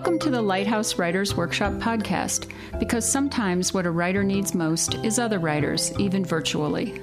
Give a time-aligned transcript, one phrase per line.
[0.00, 5.18] Welcome to the Lighthouse Writers Workshop podcast, because sometimes what a writer needs most is
[5.18, 6.98] other writers, even virtually.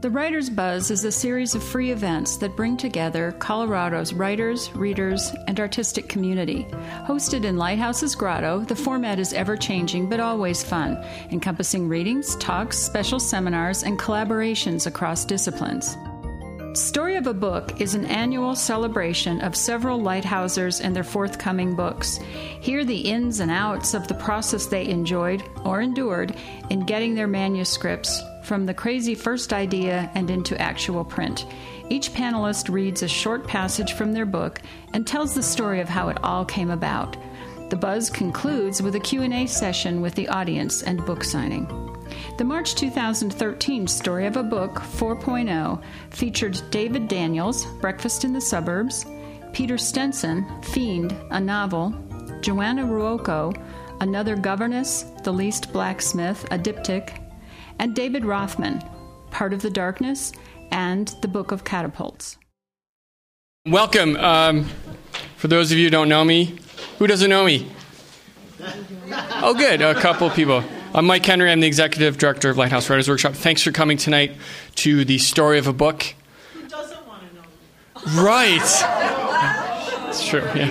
[0.00, 5.32] The Writer's Buzz is a series of free events that bring together Colorado's writers, readers,
[5.46, 6.66] and artistic community.
[7.06, 10.96] Hosted in Lighthouse's Grotto, the format is ever changing but always fun,
[11.30, 15.96] encompassing readings, talks, special seminars, and collaborations across disciplines.
[16.74, 22.18] Story of a Book is an annual celebration of several Lighthousers and their forthcoming books.
[22.60, 26.36] Hear the ins and outs of the process they enjoyed or endured
[26.70, 31.44] in getting their manuscripts from the crazy first idea and into actual print.
[31.88, 34.62] Each panelist reads a short passage from their book
[34.94, 37.16] and tells the story of how it all came about.
[37.70, 41.89] The buzz concludes with a Q&A session with the audience and book signing.
[42.38, 49.06] The March 2013 Story of a Book 4.0 featured David Daniels, Breakfast in the Suburbs,
[49.52, 51.94] Peter Stenson, Fiend, a novel,
[52.40, 53.56] Joanna Ruocco,
[54.00, 57.20] Another Governess, The Least Blacksmith, a diptych,
[57.78, 58.82] and David Rothman,
[59.30, 60.32] Part of the Darkness,
[60.70, 62.38] and The Book of Catapults.
[63.66, 64.16] Welcome.
[64.16, 64.66] Um,
[65.36, 66.58] for those of you who don't know me,
[66.98, 67.70] who doesn't know me?
[69.42, 69.80] Oh, good.
[69.80, 70.62] A couple people.
[70.92, 71.52] I'm Mike Henry.
[71.52, 73.34] I'm the executive director of Lighthouse Writers Workshop.
[73.34, 74.32] Thanks for coming tonight
[74.76, 76.02] to the story of a book.
[76.52, 78.22] Who doesn't want to know?
[78.22, 78.60] Right.
[80.08, 80.42] It's true.
[80.52, 80.68] Yeah.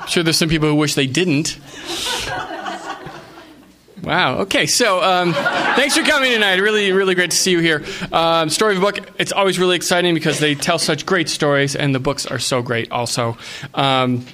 [0.00, 1.58] I'm sure there's some people who wish they didn't.
[4.04, 4.36] Wow.
[4.42, 4.66] Okay.
[4.66, 6.60] So, um, thanks for coming tonight.
[6.60, 7.84] Really, really great to see you here.
[8.12, 9.00] Um, story of a book.
[9.18, 12.62] It's always really exciting because they tell such great stories, and the books are so
[12.62, 12.92] great.
[12.92, 13.36] Also,
[13.74, 14.24] um,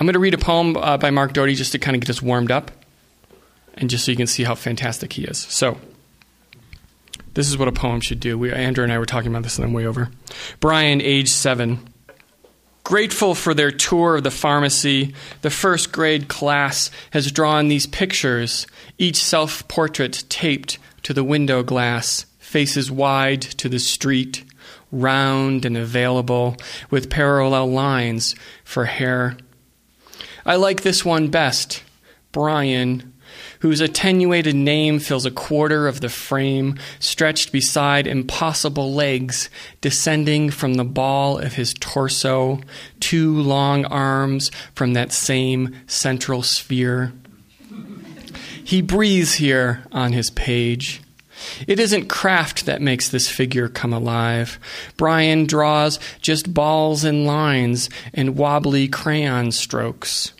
[0.00, 2.08] I'm going to read a poem uh, by Mark Doty just to kind of get
[2.08, 2.70] us warmed up,
[3.74, 5.36] and just so you can see how fantastic he is.
[5.36, 5.76] So,
[7.34, 8.38] this is what a poem should do.
[8.38, 10.10] We, Andrew and I were talking about this, and then way over.
[10.58, 11.86] Brian, age seven.
[12.82, 18.66] Grateful for their tour of the pharmacy, the first grade class has drawn these pictures,
[18.96, 24.44] each self portrait taped to the window glass, faces wide to the street,
[24.90, 26.56] round and available,
[26.88, 29.36] with parallel lines for hair.
[30.50, 31.84] I like this one best,
[32.32, 33.14] Brian,
[33.60, 39.48] whose attenuated name fills a quarter of the frame, stretched beside impossible legs,
[39.80, 42.58] descending from the ball of his torso,
[42.98, 47.12] two long arms from that same central sphere.
[48.64, 51.00] He breathes here on his page.
[51.68, 54.58] It isn't craft that makes this figure come alive.
[54.96, 60.32] Brian draws just balls and lines and wobbly crayon strokes.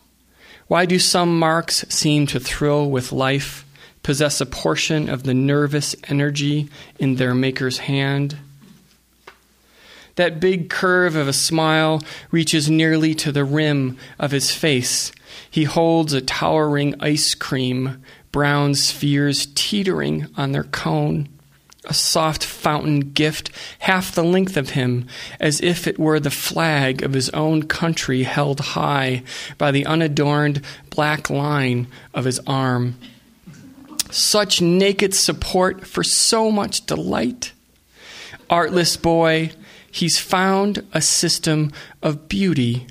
[0.70, 3.66] Why do some marks seem to thrill with life,
[4.04, 8.36] possess a portion of the nervous energy in their maker's hand?
[10.14, 15.10] That big curve of a smile reaches nearly to the rim of his face.
[15.50, 21.28] He holds a towering ice cream, brown spheres teetering on their cone
[21.86, 25.06] a soft fountain gift half the length of him,
[25.38, 29.22] as if it were the flag of his own country held high
[29.56, 30.60] by the unadorned
[30.90, 32.96] black line of his arm.
[34.10, 37.52] Such naked support for so much delight.
[38.50, 39.52] Artless boy,
[39.90, 42.86] he's found a system of beauty.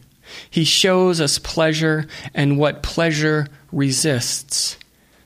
[0.50, 4.78] He shows us pleasure and what pleasure resists.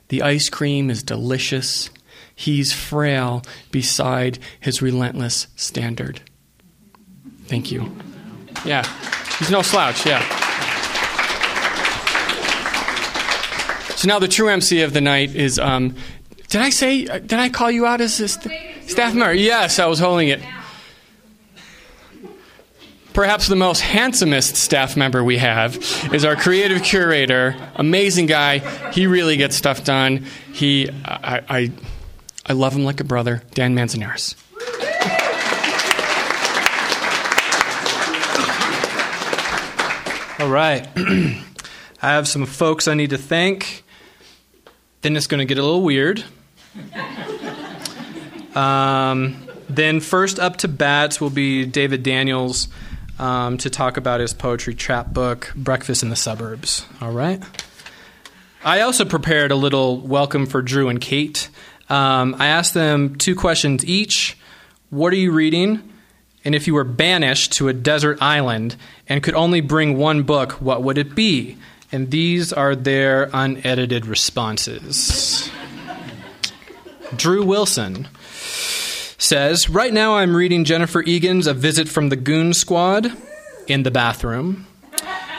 [0.10, 1.90] The ice cream is delicious
[2.36, 6.22] He's frail beside his relentless standard.
[7.46, 7.96] Thank you.
[8.66, 8.84] Yeah,
[9.38, 10.22] he's no slouch, yeah.
[14.04, 15.58] So now the true MC of the night is.
[15.60, 15.96] Um,
[16.50, 17.08] did I say?
[17.08, 18.54] Uh, did I call you out as st-
[18.86, 19.34] staff member?
[19.34, 20.42] Yes, I was holding it.
[23.14, 25.78] Perhaps the most handsomest staff member we have
[26.12, 27.56] is our creative curator.
[27.76, 28.58] Amazing guy.
[28.92, 30.26] He really gets stuff done.
[30.52, 31.72] He, I, I
[32.46, 34.36] I love him like a brother, Dan Manzanares.
[40.40, 40.88] All right.
[42.02, 43.84] I have some folks I need to thank.
[45.02, 46.24] Then it's going to get a little weird.
[48.56, 52.68] Um, then, first up to bat will be David Daniels
[53.20, 56.86] um, to talk about his poetry chapbook, Breakfast in the Suburbs.
[57.02, 57.42] All right.
[58.64, 61.50] I also prepared a little welcome for Drew and Kate.
[61.94, 64.36] Um, I asked them two questions each
[64.90, 65.94] What are you reading?
[66.44, 68.76] And if you were banished to a desert island
[69.08, 71.56] and could only bring one book, what would it be?
[71.92, 75.52] And these are their unedited responses.
[77.16, 78.08] Drew Wilson.
[79.20, 83.12] says, Right now I'm reading Jennifer Egan's A Visit from the Goon Squad
[83.68, 84.66] in the bathroom,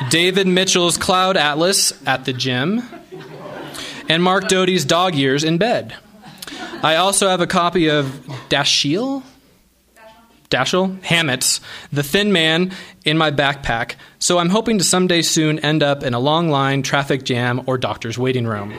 [0.09, 2.81] David Mitchell's Cloud Atlas at the gym,
[4.09, 5.97] and Mark Doty's Dog Years in bed.
[6.85, 8.05] I also have a copy of
[8.51, 9.23] Dashiell?
[10.51, 11.63] Dashiell Hammett's
[11.95, 12.73] The Thin Man
[13.07, 16.83] in my backpack, so I'm hoping to someday soon end up in a long line,
[16.83, 18.75] traffic jam, or doctor's waiting room.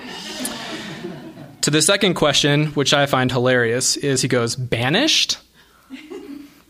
[1.61, 5.39] To the second question, which I find hilarious, is he goes, Banished?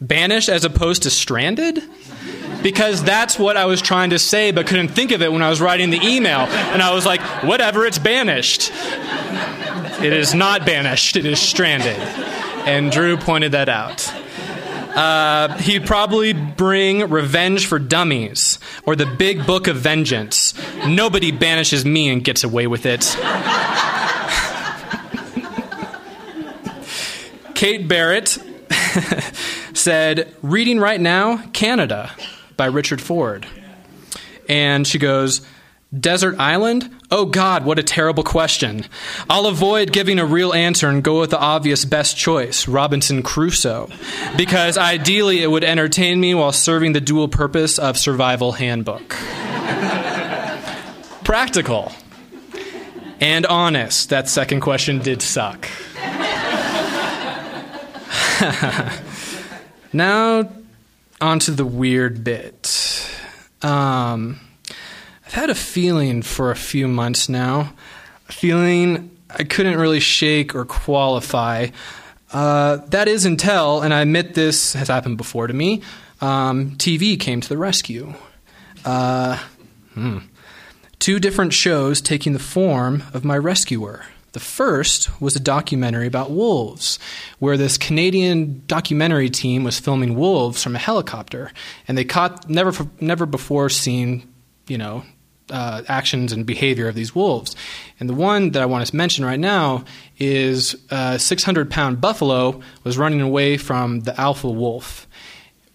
[0.01, 1.81] Banished as opposed to stranded?
[2.61, 5.49] Because that's what I was trying to say, but couldn't think of it when I
[5.49, 6.39] was writing the email.
[6.39, 8.71] And I was like, whatever, it's banished.
[10.01, 11.97] It is not banished, it is stranded.
[12.67, 14.11] And Drew pointed that out.
[14.95, 20.53] Uh, he'd probably bring Revenge for Dummies or the Big Book of Vengeance.
[20.87, 23.01] Nobody banishes me and gets away with it.
[27.55, 28.37] Kate Barrett
[29.75, 32.11] said, Reading right now, Canada
[32.57, 33.45] by Richard Ford.
[34.47, 35.41] And she goes,
[35.97, 36.89] Desert Island?
[37.11, 38.85] Oh God, what a terrible question.
[39.29, 43.89] I'll avoid giving a real answer and go with the obvious best choice, Robinson Crusoe,
[44.35, 49.09] because ideally it would entertain me while serving the dual purpose of survival handbook.
[51.23, 51.91] Practical
[53.21, 54.09] and honest.
[54.09, 55.69] That second question did suck.
[59.93, 60.49] now,
[61.21, 63.09] onto the weird bit.
[63.61, 64.39] Um,
[65.25, 67.73] I've had a feeling for a few months now,
[68.29, 71.67] a feeling I couldn't really shake or qualify.
[72.31, 75.81] Uh, that is until, and I admit this has happened before to me,
[76.21, 78.13] um, TV came to the rescue.
[78.83, 79.39] Uh,
[79.93, 80.19] hmm.
[80.99, 84.05] Two different shows taking the form of my rescuer.
[84.35, 86.99] The first was a documentary about wolves,
[87.39, 91.53] where this Canadian documentary team was filming wolves from a helicopter,
[91.87, 94.27] and they caught never never before seen,
[94.67, 95.05] you know,
[95.49, 97.55] uh, actions and behavior of these wolves.
[97.97, 99.85] And the one that I want to mention right now
[100.17, 105.07] is a 600 pound buffalo was running away from the alpha wolf,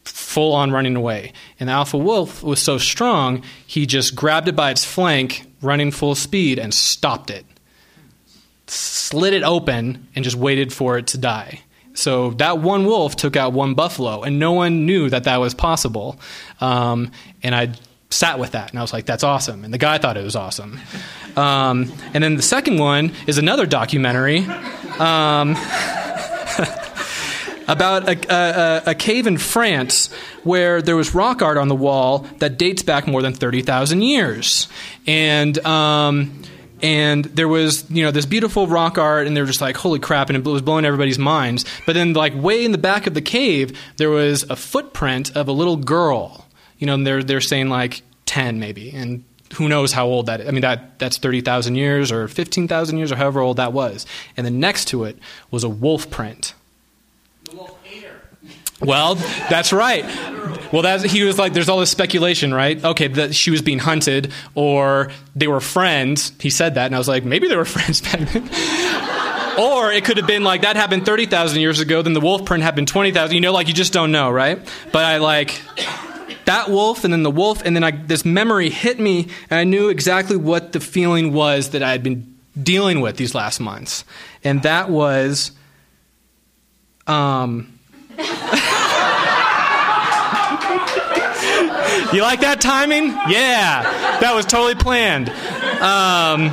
[0.04, 1.32] full on running away.
[1.58, 5.90] And the alpha wolf was so strong, he just grabbed it by its flank, running
[5.90, 7.46] full speed, and stopped it
[8.70, 11.60] slit it open and just waited for it to die.
[11.94, 15.54] So that one wolf took out one buffalo, and no one knew that that was
[15.54, 16.18] possible.
[16.60, 17.10] Um,
[17.42, 17.72] and I
[18.10, 20.36] sat with that, and I was like, "That's awesome." And the guy thought it was
[20.36, 20.78] awesome.
[21.36, 24.46] Um, and then the second one is another documentary.
[24.98, 25.56] Um,
[27.68, 30.12] about a, a, a, cave in France
[30.42, 34.66] where there was rock art on the wall that dates back more than 30,000 years.
[35.06, 36.42] And um,
[36.82, 39.98] and there was you know this beautiful rock art and they were just like holy
[39.98, 43.14] crap and it was blowing everybody's minds but then like way in the back of
[43.14, 46.46] the cave there was a footprint of a little girl
[46.78, 49.24] you know and they're they're saying like 10 maybe and
[49.54, 50.48] who knows how old that is.
[50.48, 54.06] I mean that that's 30,000 years or 15,000 years or however old that was
[54.36, 55.18] and then next to it
[55.50, 56.54] was a wolf print
[57.44, 58.06] the wolf ate.
[58.80, 60.04] Well, that's right.
[60.72, 62.82] Well, that he was like, there's all this speculation, right?
[62.82, 66.32] Okay, that she was being hunted, or they were friends.
[66.38, 68.48] He said that, and I was like, maybe they were friends back then.
[69.58, 72.62] or it could have been like that happened 30,000 years ago, then the wolf print
[72.62, 73.34] happened 20,000.
[73.34, 74.58] You know, like you just don't know, right?
[74.92, 75.60] But I like
[76.44, 79.64] that wolf, and then the wolf, and then I, this memory hit me, and I
[79.64, 84.04] knew exactly what the feeling was that I had been dealing with these last months,
[84.44, 85.50] and that was.
[87.06, 87.76] Um,
[92.12, 93.06] you like that timing?
[93.06, 93.82] Yeah,
[94.20, 95.28] that was totally planned.
[95.80, 96.50] Um,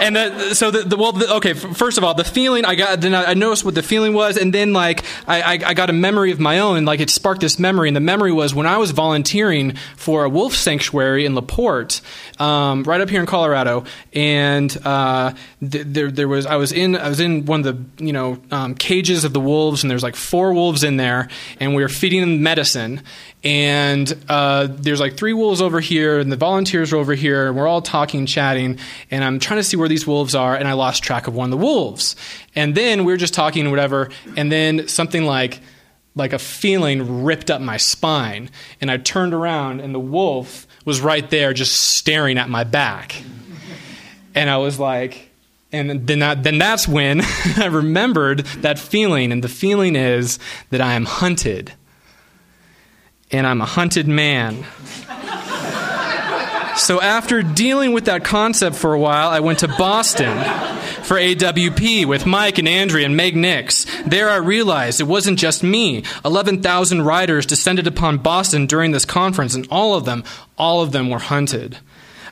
[0.00, 1.52] and the, so the, the well, the, okay.
[1.52, 4.52] First of all, the feeling I got, then I noticed what the feeling was, and
[4.52, 7.42] then like I, I, I, got a memory of my own, and like it sparked
[7.42, 7.88] this memory.
[7.88, 12.00] And the memory was when I was volunteering for a wolf sanctuary in Laporte,
[12.38, 16.96] um, right up here in Colorado, and uh, th- there there was I was in
[16.96, 20.02] I was in one of the you know um, cages of the wolves, and there's
[20.02, 23.02] like four wolves in there, and we were feeding them medicine,
[23.42, 27.56] and uh, there's like three wolves over here, and the volunteers are over here, and
[27.56, 28.78] we're all talking, chatting,
[29.10, 31.46] and I'm trying to see where these wolves are, and I lost track of one
[31.46, 32.16] of the wolves.
[32.54, 35.60] And then we are just talking, whatever, and then something like
[36.16, 41.00] like a feeling ripped up my spine, and I turned around, and the wolf was
[41.00, 43.22] right there, just staring at my back,
[44.34, 45.28] and I was like.
[45.72, 47.20] And then, that, then that's when
[47.56, 51.72] I remembered that feeling, and the feeling is that I am hunted
[53.30, 54.64] and I'm a hunted man.
[56.76, 60.38] So, after dealing with that concept for a while, I went to Boston
[61.02, 65.62] for AWP with Mike and Andrea and Meg Nix There I realized it wasn't just
[65.62, 66.04] me.
[66.24, 70.24] 11,000 riders descended upon Boston during this conference, and all of them,
[70.56, 71.78] all of them were hunted.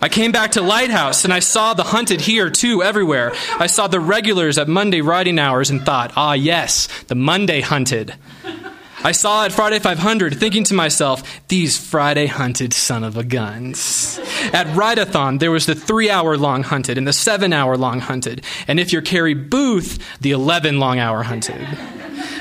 [0.00, 3.32] I came back to Lighthouse and I saw the hunted here too everywhere.
[3.58, 8.14] I saw the regulars at Monday riding hours and thought, ah, yes, the Monday hunted.
[9.04, 14.18] I saw at Friday 500 thinking to myself, these Friday hunted son of a guns.
[14.52, 18.44] At Write-a-thon, there was the three hour long hunted and the seven hour long hunted.
[18.66, 21.66] And if you're Carrie Booth, the 11 long hour hunted.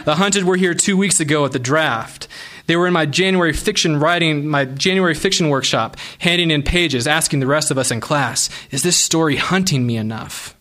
[0.06, 2.28] The hunted were here two weeks ago at the draft.
[2.66, 7.40] They were in my January fiction writing, my January fiction workshop, handing in pages, asking
[7.40, 10.57] the rest of us in class, is this story hunting me enough?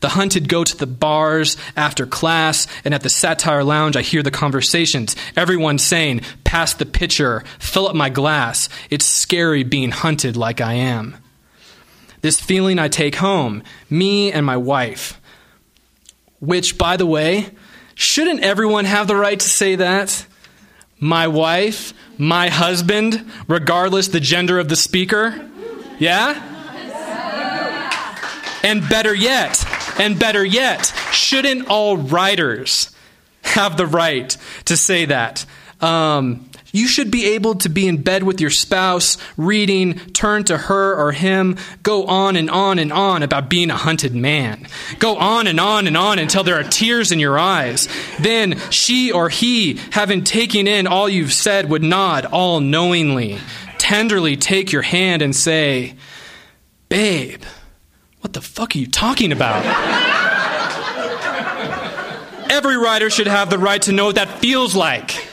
[0.00, 4.22] The hunted go to the bars after class, and at the satire lounge, I hear
[4.22, 5.16] the conversations.
[5.36, 8.68] Everyone saying, Pass the pitcher, fill up my glass.
[8.90, 11.16] It's scary being hunted like I am.
[12.20, 15.20] This feeling I take home, me and my wife.
[16.40, 17.50] Which, by the way,
[17.94, 20.26] shouldn't everyone have the right to say that?
[21.00, 25.48] My wife, my husband, regardless the gender of the speaker?
[25.98, 26.44] Yeah?
[28.64, 29.64] And better yet,
[29.98, 32.94] and better yet, shouldn't all writers
[33.42, 34.36] have the right
[34.66, 35.44] to say that?
[35.80, 40.58] Um, you should be able to be in bed with your spouse, reading, turn to
[40.58, 44.66] her or him, go on and on and on about being a hunted man.
[44.98, 47.88] Go on and on and on until there are tears in your eyes.
[48.20, 53.38] Then she or he, having taken in all you've said, would nod all knowingly,
[53.78, 55.94] tenderly take your hand and say,
[56.90, 57.42] Babe,
[58.28, 59.64] what the fuck are you talking about?
[62.50, 65.26] Every writer should have the right to know what that feels like.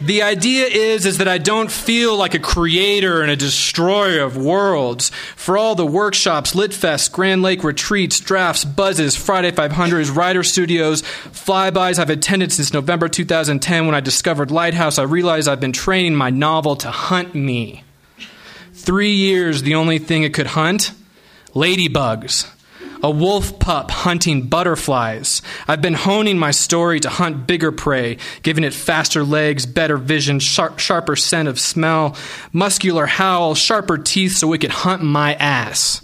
[0.00, 4.36] The idea is, is that I don't feel like a creator and a destroyer of
[4.36, 5.12] worlds.
[5.36, 12.00] For all the workshops, Litfest, Grand Lake retreats, drafts, buzzes, Friday 500s, writer studios, flybys
[12.00, 16.30] I've attended since November 2010 when I discovered Lighthouse, I realized I've been training my
[16.30, 17.84] novel to hunt me.
[18.80, 20.92] Three years, the only thing it could hunt?
[21.54, 22.50] Ladybugs.
[23.02, 25.42] A wolf pup hunting butterflies.
[25.68, 30.38] I've been honing my story to hunt bigger prey, giving it faster legs, better vision,
[30.38, 32.16] sharp, sharper scent of smell,
[32.54, 36.00] muscular howl, sharper teeth so it could hunt my ass.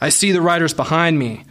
[0.00, 1.44] I see the writers behind me,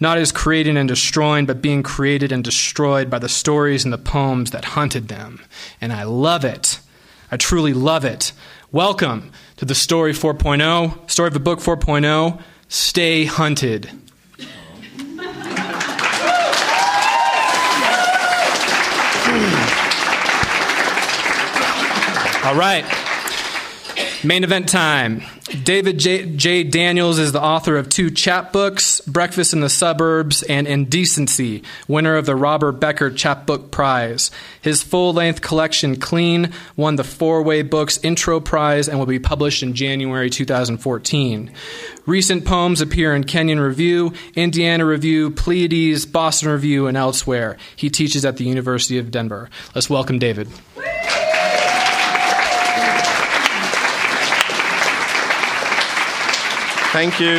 [0.00, 3.98] not as creating and destroying, but being created and destroyed by the stories and the
[3.98, 5.42] poems that hunted them.
[5.78, 6.80] And I love it.
[7.30, 8.32] I truly love it.
[8.72, 13.90] Welcome to the Story 4.0, Story of the Book 4.0, Stay Hunted.
[22.42, 22.86] All right.
[24.24, 25.20] Main event time.
[25.50, 26.26] David J.
[26.36, 26.62] J.
[26.62, 32.24] Daniels is the author of two chapbooks, Breakfast in the Suburbs and Indecency, winner of
[32.24, 34.30] the Robert Becker Chapbook Prize.
[34.62, 39.18] His full length collection, Clean, won the Four Way Books Intro Prize and will be
[39.18, 41.52] published in January 2014.
[42.06, 47.56] Recent poems appear in Kenyon Review, Indiana Review, Pleiades, Boston Review, and elsewhere.
[47.74, 49.50] He teaches at the University of Denver.
[49.74, 50.48] Let's welcome David.
[56.92, 57.38] Thank you.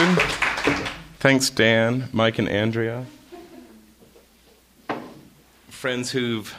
[1.20, 3.06] Thanks, Dan, Mike, and Andrea.
[5.68, 6.56] Friends who've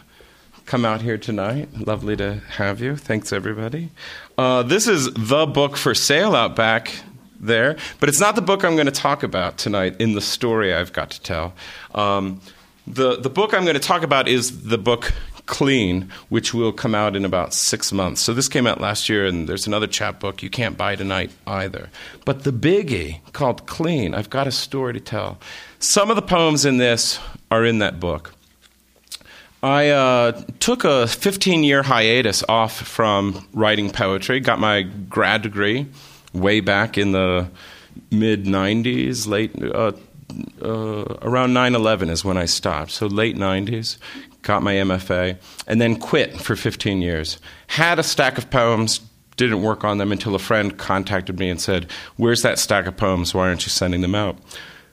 [0.66, 2.96] come out here tonight, lovely to have you.
[2.96, 3.88] Thanks, everybody.
[4.36, 6.92] Uh, this is the book for sale out back
[7.40, 10.74] there, but it's not the book I'm going to talk about tonight in the story
[10.74, 11.54] I've got to tell.
[11.94, 12.42] Um,
[12.86, 15.14] the, the book I'm going to talk about is the book
[15.46, 18.20] Clean, which will come out in about six months.
[18.20, 21.90] So this came out last year, and there's another chapbook you can't buy tonight either.
[22.24, 25.38] But the biggie called Clean, I've got a story to tell.
[25.78, 27.18] Some of the poems in this
[27.50, 28.34] are in that book.
[29.62, 35.86] I uh, took a 15 year hiatus off from writing poetry, got my grad degree
[36.32, 37.48] way back in the
[38.10, 39.52] mid 90s, late.
[39.62, 39.92] Uh,
[40.62, 42.90] uh, around 9 11 is when I stopped.
[42.92, 43.98] So late 90s
[44.42, 47.38] got my MFA, and then quit for 15 years.
[47.68, 49.00] Had a stack of poems,
[49.36, 52.96] didn't work on them until a friend contacted me and said, Where's that stack of
[52.96, 53.34] poems?
[53.34, 54.36] Why aren't you sending them out?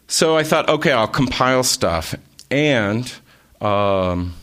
[0.07, 2.15] So I thought, okay, I'll compile stuff.
[2.49, 3.11] And
[3.61, 4.33] um,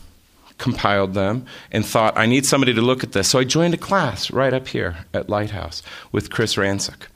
[0.57, 3.29] compiled them and thought, I need somebody to look at this.
[3.29, 7.07] So I joined a class right up here at Lighthouse with Chris Ransick,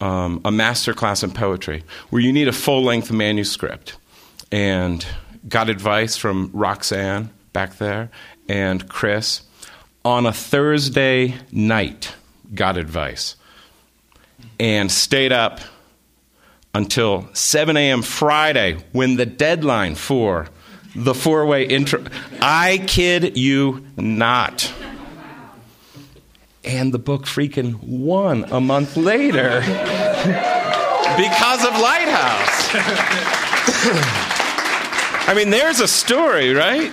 [0.00, 3.96] um, a master class in poetry, where you need a full length manuscript.
[4.50, 5.06] And
[5.48, 8.10] got advice from Roxanne back there
[8.48, 9.42] and Chris.
[10.04, 12.14] On a Thursday night,
[12.54, 13.36] got advice
[14.58, 15.60] and stayed up
[16.74, 18.02] until 7 a.m.
[18.02, 20.48] Friday when the deadline for
[20.94, 22.04] the four way intro.
[22.40, 24.72] I kid you not.
[26.62, 29.60] And the book freaking won a month later
[31.16, 32.70] because of Lighthouse.
[35.26, 36.92] I mean, there's a story, right?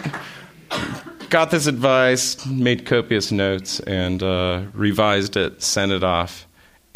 [1.30, 6.48] Got this advice, made copious notes, and uh, revised it, sent it off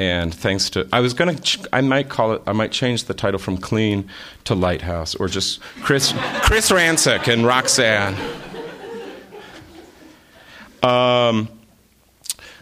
[0.01, 1.37] and thanks to I was gonna
[1.71, 4.09] I might call it I might change the title from Clean
[4.45, 6.11] to Lighthouse or just Chris
[6.41, 8.15] Chris Ransick and Roxanne.
[10.81, 11.47] Um,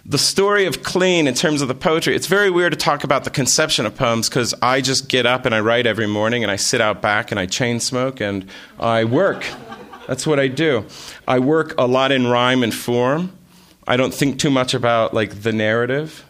[0.10, 3.26] the story of Clean in terms of the poetry, it's very weird to talk about
[3.26, 6.52] the conception of poems because I just get up and I write every morning and
[6.52, 8.50] I sit out back and I chain smoke and
[8.80, 9.46] I work.
[10.08, 10.84] That's what I do.
[11.28, 13.32] I work a lot in rhyme and form.
[13.88, 16.26] I don't think too much about like the narrative.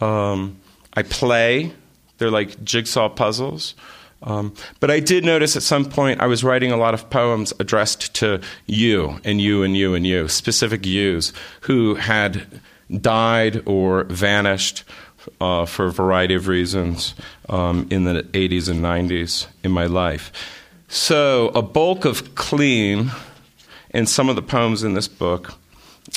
[0.00, 0.58] Um,
[0.92, 1.72] I play.
[2.18, 3.76] They're like jigsaw puzzles.
[4.24, 7.52] Um, but I did notice at some point I was writing a lot of poems
[7.60, 12.60] addressed to you and you and you and you, specific yous who had
[13.00, 14.84] died or vanished
[15.40, 17.14] uh, for a variety of reasons
[17.48, 20.32] um, in the 80s and 90s in my life.
[20.88, 23.12] So, a bulk of clean
[23.92, 25.54] and some of the poems in this book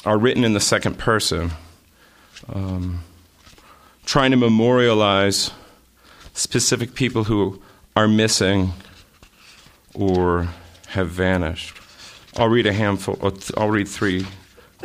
[0.04, 1.52] are written in the second person.
[2.50, 3.04] Um,
[4.06, 5.52] trying to memorialize
[6.34, 7.62] specific people who
[7.96, 8.74] are missing
[9.94, 10.50] or
[10.88, 11.78] have vanished.
[12.38, 13.18] I'll read a handful,
[13.58, 14.28] I'll read three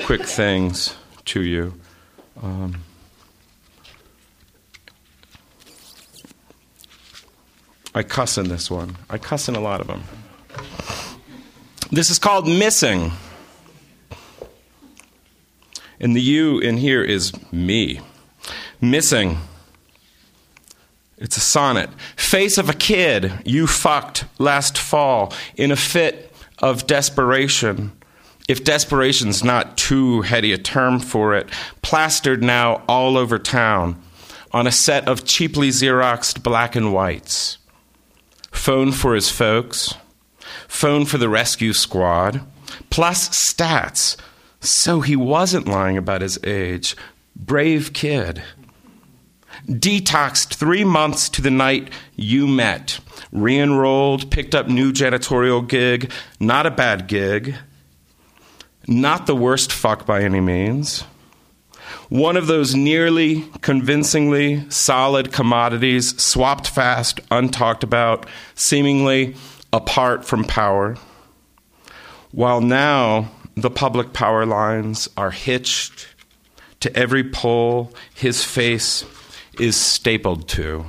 [0.04, 0.94] quick things
[1.26, 1.75] to you.
[2.42, 2.82] Um,
[7.94, 8.97] I cuss in this one.
[9.09, 10.02] I cuss in a lot of them.
[11.90, 13.12] This is called Missing.
[15.99, 18.00] And the you in here is me.
[18.80, 19.38] Missing.
[21.18, 21.90] It's a sonnet.
[22.16, 27.92] Face of a kid you fucked last fall in a fit of desperation.
[28.50, 31.49] If desperation's not too heady a term for it,
[31.83, 34.03] plastered now all over town
[34.51, 37.59] on a set of cheaply Xeroxed black and whites.
[38.51, 39.94] Phone for his folks,
[40.66, 42.40] phone for the rescue squad,
[42.90, 44.16] plus stats.
[44.59, 46.96] So he wasn't lying about his age.
[47.37, 48.42] Brave kid
[49.68, 52.98] detoxed three months to the night you met,
[53.31, 57.55] re enrolled, picked up new janitorial gig, not a bad gig,
[58.90, 61.05] not the worst fuck by any means.
[62.09, 68.26] One of those nearly convincingly solid commodities swapped fast, untalked about,
[68.57, 69.37] seemingly
[69.72, 70.96] apart from power.
[72.33, 76.09] While now the public power lines are hitched
[76.81, 79.05] to every pole, his face
[79.61, 80.85] is stapled to.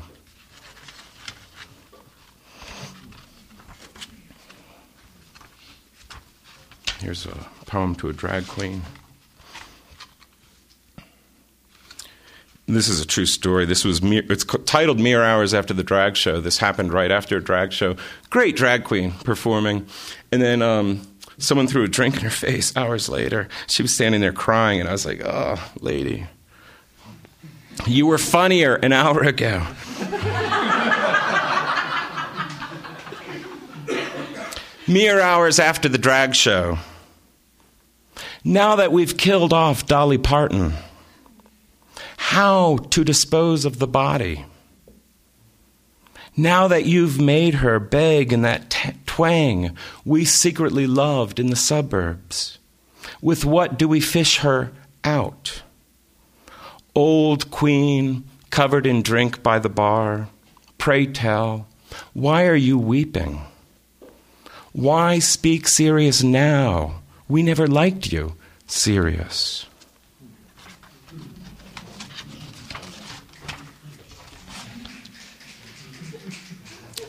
[7.00, 8.82] Here's a poem to a drag queen.
[12.68, 13.66] This is a true story.
[13.66, 17.42] This was it's titled "Mere Hours After the Drag Show." This happened right after a
[17.42, 17.96] drag show.
[18.30, 19.88] Great drag queen performing,
[20.34, 21.08] and then um,
[21.38, 22.76] someone threw a drink in her face.
[22.76, 26.28] Hours later, she was standing there crying, and I was like, "Oh, lady."
[27.88, 29.66] You were funnier an hour ago.
[34.88, 36.78] Mere hours after the drag show.
[38.44, 40.74] Now that we've killed off Dolly Parton,
[42.18, 44.46] how to dispose of the body?
[46.36, 51.56] Now that you've made her beg in that t- twang we secretly loved in the
[51.56, 52.58] suburbs,
[53.22, 54.72] with what do we fish her
[55.04, 55.62] out?
[56.96, 60.30] Old queen, covered in drink by the bar,
[60.80, 61.68] pray tell,
[62.14, 63.42] why are you weeping?
[64.72, 67.01] Why speak serious now?
[67.32, 68.36] We never liked you
[68.68, 69.66] serious.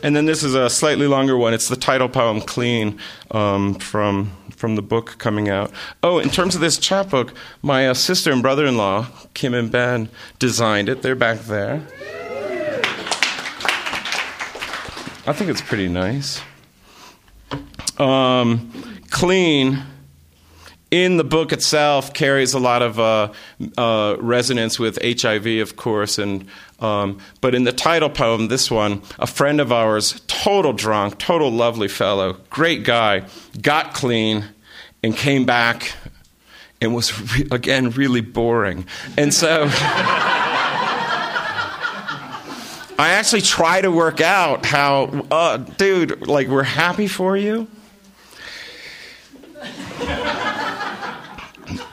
[0.01, 1.53] And then this is a slightly longer one.
[1.53, 2.97] It's the title poem, Clean,
[3.31, 5.73] um, from from the book coming out.
[6.01, 9.69] Oh, in terms of this chapbook, my uh, sister and brother in law, Kim and
[9.69, 10.07] Ben,
[10.39, 11.01] designed it.
[11.01, 11.85] They're back there.
[15.27, 16.39] I think it's pretty nice.
[17.97, 18.71] Um,
[19.09, 19.83] clean
[20.93, 23.33] in the book itself carries a lot of uh,
[23.79, 26.47] uh, resonance with HIV, of course, and
[26.79, 31.49] um, but in the title poem, this one, a friend of ours, total drunk, total
[31.49, 33.25] lovely fellow, great guy,
[33.59, 34.45] got clean,
[35.01, 35.95] and came back
[36.79, 38.85] and was re- again really boring.
[39.17, 39.67] And so
[42.99, 47.67] I actually try to work out how, uh, dude, like we're happy for you.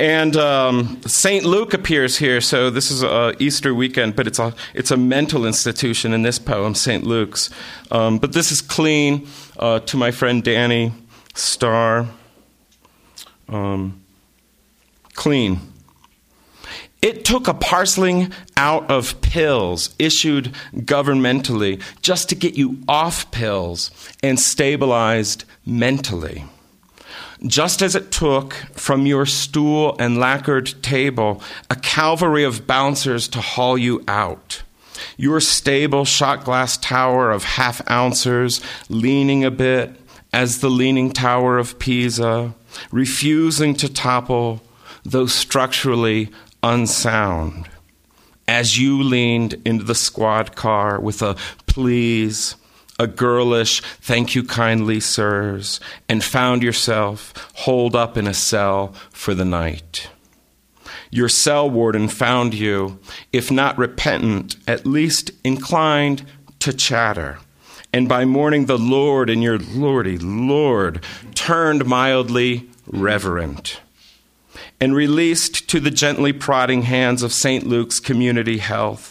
[0.01, 1.45] And um, St.
[1.45, 5.45] Luke appears here, so this is a Easter weekend, but it's a it's a mental
[5.45, 7.05] institution in this poem, St.
[7.05, 7.51] Luke's.
[7.91, 10.95] Um, but this is clean uh, to my friend Danny
[11.35, 12.07] Starr.
[13.47, 14.01] Um,
[15.13, 15.61] clean.
[17.03, 23.91] It took a parceling out of pills issued governmentally just to get you off pills
[24.23, 26.47] and stabilized mentally.
[27.47, 33.41] Just as it took from your stool and lacquered table a cavalry of bouncers to
[33.41, 34.63] haul you out.
[35.17, 39.97] Your stable shot glass tower of half ouncers leaning a bit
[40.33, 42.55] as the leaning tower of Pisa,
[42.91, 44.63] refusing to topple,
[45.05, 46.31] though structurally
[46.63, 47.69] unsound.
[48.47, 52.57] As you leaned into the squad car with a please,
[53.01, 59.33] a girlish thank you kindly, sirs, and found yourself holed up in a cell for
[59.33, 60.11] the night.
[61.11, 63.01] Your cell warden found you,
[63.33, 66.27] if not repentant, at least inclined
[66.59, 67.39] to chatter.
[67.91, 71.03] And by morning, the Lord and your Lordy Lord
[71.35, 73.81] turned mildly reverent
[74.79, 77.67] and released to the gently prodding hands of St.
[77.67, 79.10] Luke's Community Health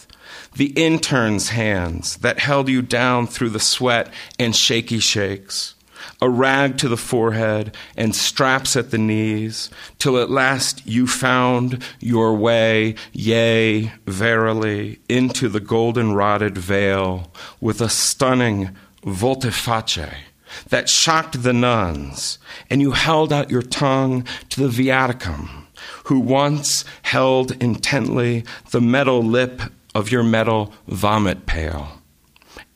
[0.56, 5.74] the intern's hands that held you down through the sweat and shaky shakes,
[6.20, 11.82] a rag to the forehead and straps at the knees, till at last you found
[12.00, 19.50] your way, yea, verily, into the golden rodded veil with a stunning volte
[20.68, 25.48] that shocked the nuns, and you held out your tongue to the viaticum,
[26.04, 29.62] who once held intently the metal lip
[29.94, 32.00] of your metal vomit pail.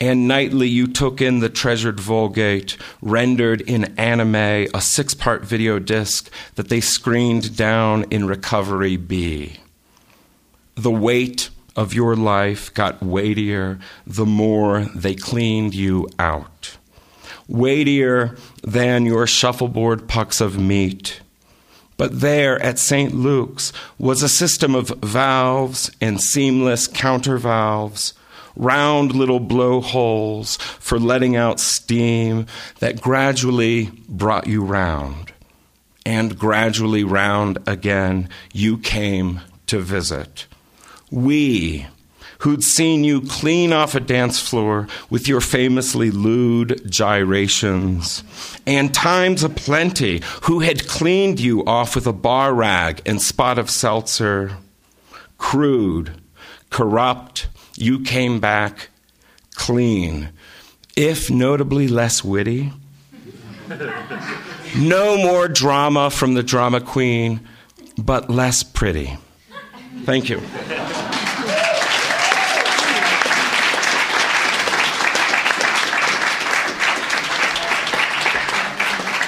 [0.00, 4.34] And nightly you took in the treasured Vulgate, rendered in anime,
[4.74, 9.60] a six part video disc that they screened down in Recovery B.
[10.74, 16.76] The weight of your life got weightier the more they cleaned you out.
[17.48, 21.20] Weightier than your shuffleboard pucks of meat
[21.96, 23.14] but there at St.
[23.14, 28.14] Luke's was a system of valves and seamless counter valves,
[28.56, 32.46] round little blowholes for letting out steam
[32.80, 35.32] that gradually brought you round.
[36.06, 40.46] And gradually round again, you came to visit.
[41.10, 41.86] We,
[42.38, 48.22] who'd seen you clean off a dance floor with your famously lewd gyrations,
[48.66, 53.70] and times aplenty, who had cleaned you off with a bar rag and spot of
[53.70, 54.58] seltzer.
[55.38, 56.20] Crude,
[56.70, 58.88] corrupt, you came back
[59.54, 60.30] clean,
[60.96, 62.72] if notably less witty.
[64.76, 67.46] No more drama from the drama queen,
[67.96, 69.16] but less pretty.
[70.04, 70.40] Thank you.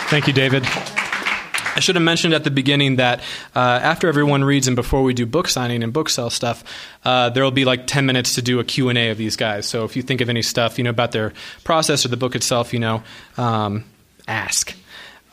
[0.09, 0.65] Thank you, David.
[0.65, 3.21] I should have mentioned at the beginning that
[3.55, 6.65] uh, after everyone reads and before we do book signing and book sale stuff,
[7.05, 9.67] uh, there will be like 10 minutes to do a Q&A of these guys.
[9.67, 12.35] So if you think of any stuff, you know, about their process or the book
[12.35, 13.03] itself, you know,
[13.37, 13.85] um,
[14.27, 14.75] ask.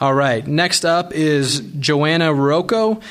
[0.02, 0.46] All right.
[0.46, 3.02] Next up is Joanna Ruocco.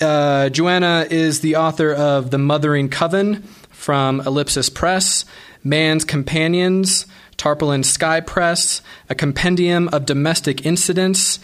[0.00, 5.24] Uh, Joanna is the author of The Mothering Coven from Ellipsis Press,
[5.64, 7.06] Man's Companions,
[7.42, 11.40] Tarpaulin Sky Press, a compendium of domestic incidents.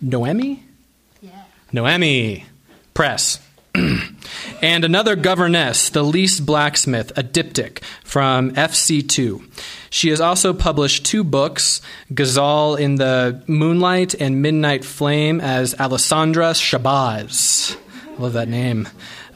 [0.00, 0.62] Noemi?
[1.20, 1.32] Yeah.
[1.72, 2.44] Noemi
[2.94, 3.40] Press.
[3.74, 9.42] and another governess, the least blacksmith, a diptych from FC2.
[9.90, 11.82] She has also published two books
[12.14, 17.76] Ghazal in the Moonlight and Midnight Flame as Alessandra Shabazz.
[18.16, 18.88] I love that name.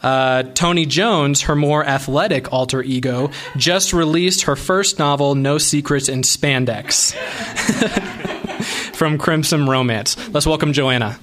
[0.06, 6.08] Uh, Toni Jones, her more athletic alter ego, just released her first novel, No Secrets
[6.08, 7.12] in Spandex,
[8.94, 10.16] from Crimson Romance.
[10.28, 11.18] Let's welcome Joanna.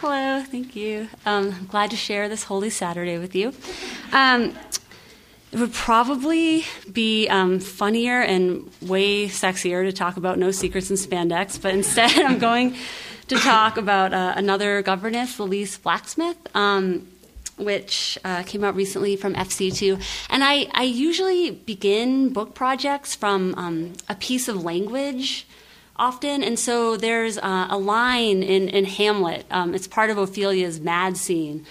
[0.00, 1.06] Hello, thank you.
[1.24, 3.54] Um, I'm glad to share this Holy Saturday with you.
[4.12, 4.58] Um,
[5.52, 10.96] it would probably be um, funnier and way sexier to talk about no secrets in
[10.96, 12.74] spandex, but instead I'm going
[13.28, 17.06] to talk about uh, another governess, Elise Blacksmith, um,
[17.58, 20.02] which uh, came out recently from FC2.
[20.30, 25.46] And I, I usually begin book projects from um, a piece of language
[25.96, 26.42] often.
[26.42, 31.18] And so there's uh, a line in, in Hamlet, um, it's part of Ophelia's mad
[31.18, 31.66] scene.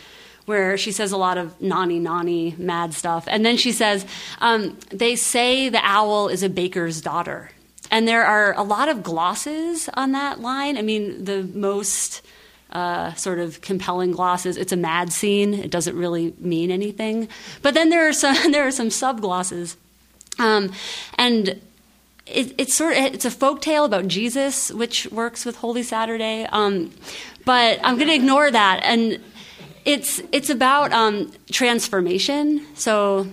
[0.45, 3.25] Where she says a lot of nani nani mad stuff.
[3.27, 4.05] And then she says,
[4.39, 7.51] um, They say the owl is a baker's daughter.
[7.91, 10.77] And there are a lot of glosses on that line.
[10.77, 12.21] I mean, the most
[12.71, 14.57] uh, sort of compelling glosses.
[14.57, 15.53] It's a mad scene.
[15.53, 17.27] It doesn't really mean anything.
[17.61, 19.77] But then there are some there are some sub glosses,
[20.39, 20.71] um,
[21.15, 21.61] and
[22.25, 26.47] it, it's sort of it's a folk tale about Jesus, which works with Holy Saturday.
[26.49, 26.91] Um,
[27.43, 29.21] but I'm going to ignore that, and
[29.85, 32.65] it's it's about um, transformation.
[32.75, 33.27] So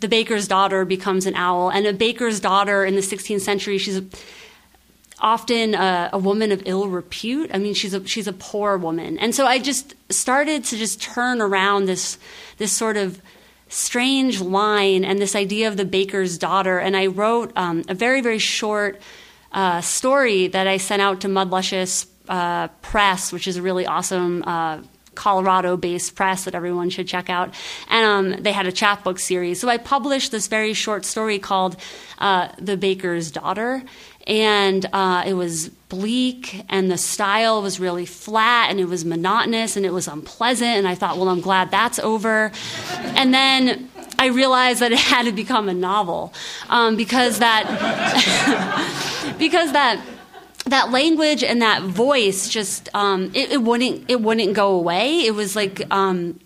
[0.00, 4.02] the baker's daughter becomes an owl, and a baker's daughter in the 16th century, she's
[5.18, 7.50] often a, a, woman of ill repute.
[7.54, 11.00] I mean, she's a she's a poor woman, and so I just started to just
[11.00, 12.18] turn around this
[12.58, 13.20] this sort of
[13.68, 18.20] strange line and this idea of the baker's daughter, and I wrote um, a very
[18.20, 19.00] very short
[19.52, 23.86] uh, story that I sent out to Mud Luscious uh, Press, which is a really
[23.86, 24.42] awesome.
[24.46, 24.82] Uh,
[25.14, 27.54] Colorado based press that everyone should check out.
[27.88, 29.60] And um, they had a chapbook series.
[29.60, 31.76] So I published this very short story called
[32.18, 33.82] uh, The Baker's Daughter
[34.26, 39.76] and uh, it was bleak and the style was really flat and it was monotonous
[39.76, 42.50] and it was unpleasant and i thought well i'm glad that's over
[43.14, 46.32] and then i realized that it had to become a novel
[46.68, 47.64] um, because that
[49.38, 50.04] because that
[50.66, 55.34] that language and that voice just um, it, it, wouldn't it wouldn't go away it
[55.34, 56.40] was like um,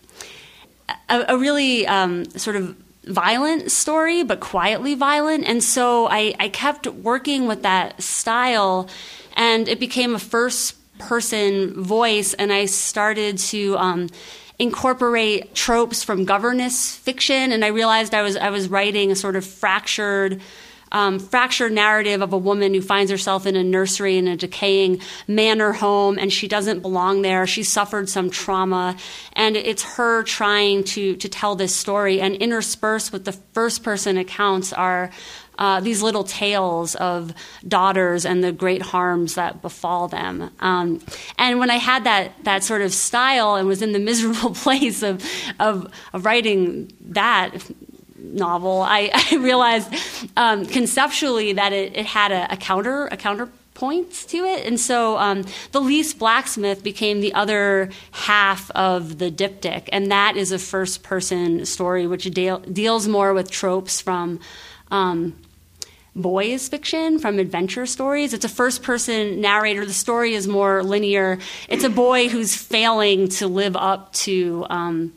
[1.08, 2.76] a, a, really um, sort of
[3.08, 5.48] violent story, but quietly violent.
[5.48, 8.88] And so I, I kept working with that style,
[9.36, 13.76] and it became a first person voice, and I started to.
[13.78, 14.08] Um,
[14.60, 19.36] incorporate tropes from governess fiction and I realized I was I was writing a sort
[19.36, 20.40] of fractured
[20.92, 25.00] um, fractured narrative of a woman who finds herself in a nursery in a decaying
[25.26, 27.46] manor home and she doesn't belong there.
[27.46, 28.96] She suffered some trauma,
[29.34, 32.20] and it's her trying to to tell this story.
[32.20, 35.10] And interspersed with the first person accounts are
[35.58, 37.34] uh, these little tales of
[37.66, 40.50] daughters and the great harms that befall them.
[40.60, 41.00] Um,
[41.36, 45.02] and when I had that that sort of style and was in the miserable place
[45.02, 45.24] of
[45.58, 47.54] of, of writing that
[48.18, 49.92] novel, I, I realized
[50.36, 55.16] um, conceptually that it, it had a, a, counter a counterpoint to it, and so
[55.18, 60.58] um, the least blacksmith became the other half of the diptych, and that is a
[60.58, 64.40] first person story which de- deals more with tropes from.
[64.90, 65.34] Um,
[66.16, 68.34] boys fiction from adventure stories.
[68.34, 69.86] It's a first person narrator.
[69.86, 71.38] The story is more linear.
[71.68, 75.12] It's a boy who's failing to live up to um,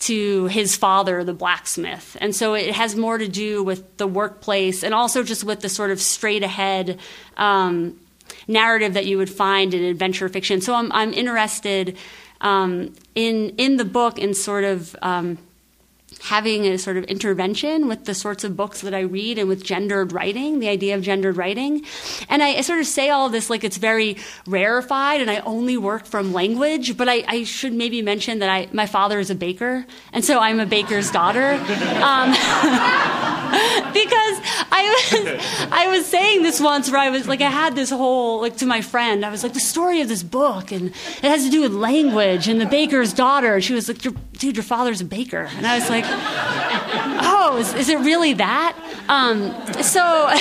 [0.00, 2.16] to his father, the blacksmith.
[2.20, 5.68] And so it has more to do with the workplace and also just with the
[5.68, 6.98] sort of straight ahead
[7.36, 7.98] um,
[8.46, 10.60] narrative that you would find in adventure fiction.
[10.60, 11.96] So I'm, I'm interested
[12.40, 14.94] um, in, in the book in sort of.
[15.02, 15.38] Um,
[16.22, 19.64] having a sort of intervention with the sorts of books that I read and with
[19.64, 21.84] gendered writing, the idea of gendered writing.
[22.28, 25.76] And I, I sort of say all this like it's very rarefied and I only
[25.76, 29.34] work from language, but I, I, should maybe mention that I, my father is a
[29.34, 31.52] baker, and so I'm a baker's daughter.
[31.52, 32.30] Um,
[33.92, 34.36] because
[34.70, 38.40] I was, I was saying this once where I was like, I had this whole,
[38.40, 41.44] like to my friend, I was like, the story of this book, and it has
[41.44, 43.60] to do with language and the baker's daughter.
[43.60, 45.48] She was like, dude, your father's a baker.
[45.56, 48.76] And I was like, oh, is, is it really that?
[49.08, 50.02] Um, so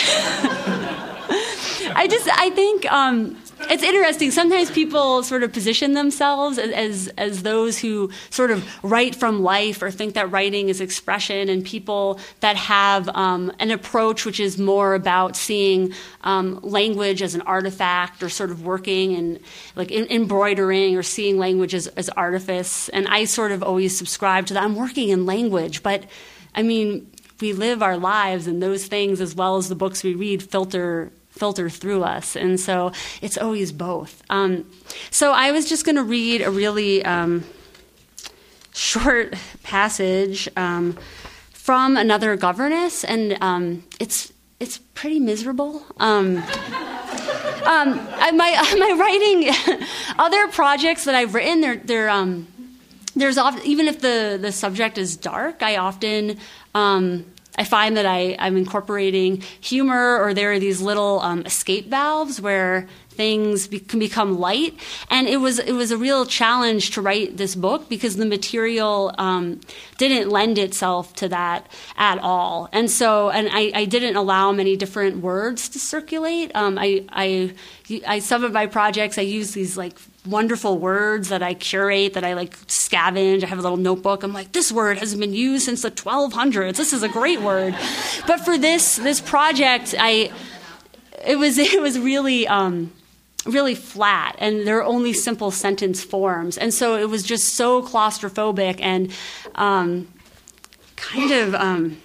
[1.95, 3.38] I just, I think um,
[3.69, 4.32] it's interesting.
[4.32, 9.43] Sometimes people sort of position themselves as, as, as those who sort of write from
[9.43, 14.39] life or think that writing is expression, and people that have um, an approach which
[14.39, 19.39] is more about seeing um, language as an artifact or sort of working and
[19.75, 22.89] like in, embroidering or seeing language as, as artifice.
[22.89, 24.63] And I sort of always subscribe to that.
[24.63, 26.03] I'm working in language, but
[26.56, 30.15] I mean, we live our lives, and those things, as well as the books we
[30.15, 32.36] read, filter filter through us.
[32.36, 34.23] And so it's always both.
[34.30, 34.69] Um,
[35.12, 37.43] so I was just going to read a really um,
[38.73, 40.97] short passage um,
[41.52, 45.84] from another governess, and um, it's it's pretty miserable.
[45.97, 46.38] Um,
[47.65, 47.95] um,
[48.36, 49.86] my my writing,
[50.17, 52.10] other projects that I've written, they're they're
[53.15, 56.38] there's often, even if the the subject is dark, I often
[57.58, 62.39] I find that I, I'm incorporating humor, or there are these little um, escape valves
[62.39, 64.73] where things be- can become light.
[65.10, 69.13] And it was it was a real challenge to write this book because the material
[69.17, 69.60] um,
[69.97, 72.69] didn't lend itself to that at all.
[72.71, 76.51] And so, and I, I didn't allow many different words to circulate.
[76.56, 77.53] Um, I, I,
[78.08, 82.23] I some of my projects I use these like wonderful words that I curate, that
[82.23, 83.43] I like scavenge.
[83.43, 84.23] I have a little notebook.
[84.23, 86.75] I'm like, this word hasn't been used since the 1200s.
[86.75, 87.75] This is a great word.
[88.27, 90.32] But for this this project, I
[91.25, 92.47] it was it was really.
[92.47, 92.91] Um,
[93.45, 96.58] really flat and they're only simple sentence forms.
[96.58, 99.12] And so it was just so claustrophobic and
[99.56, 100.08] um,
[100.95, 101.97] kind of um,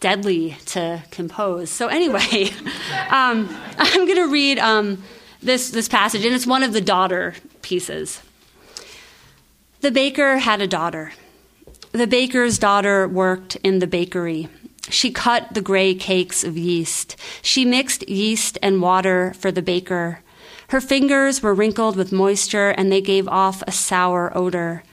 [0.00, 1.70] deadly to compose.
[1.70, 2.50] So anyway
[3.10, 3.48] um,
[3.78, 5.02] i'm going to read um,
[5.42, 8.22] this, this passage and it's one of the daughter pieces.
[9.80, 11.12] The baker had a daughter.
[11.92, 14.48] The baker's daughter worked in the bakery.
[14.90, 17.16] She cut the gray cakes of yeast.
[17.42, 20.20] She mixed yeast and water for the baker.
[20.70, 24.84] Her fingers were wrinkled with moisture and they gave off a sour odor.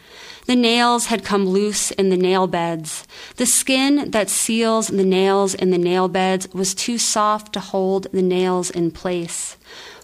[0.47, 3.05] The nails had come loose in the nail beds.
[3.35, 8.07] The skin that seals the nails in the nail beds was too soft to hold
[8.11, 9.55] the nails in place.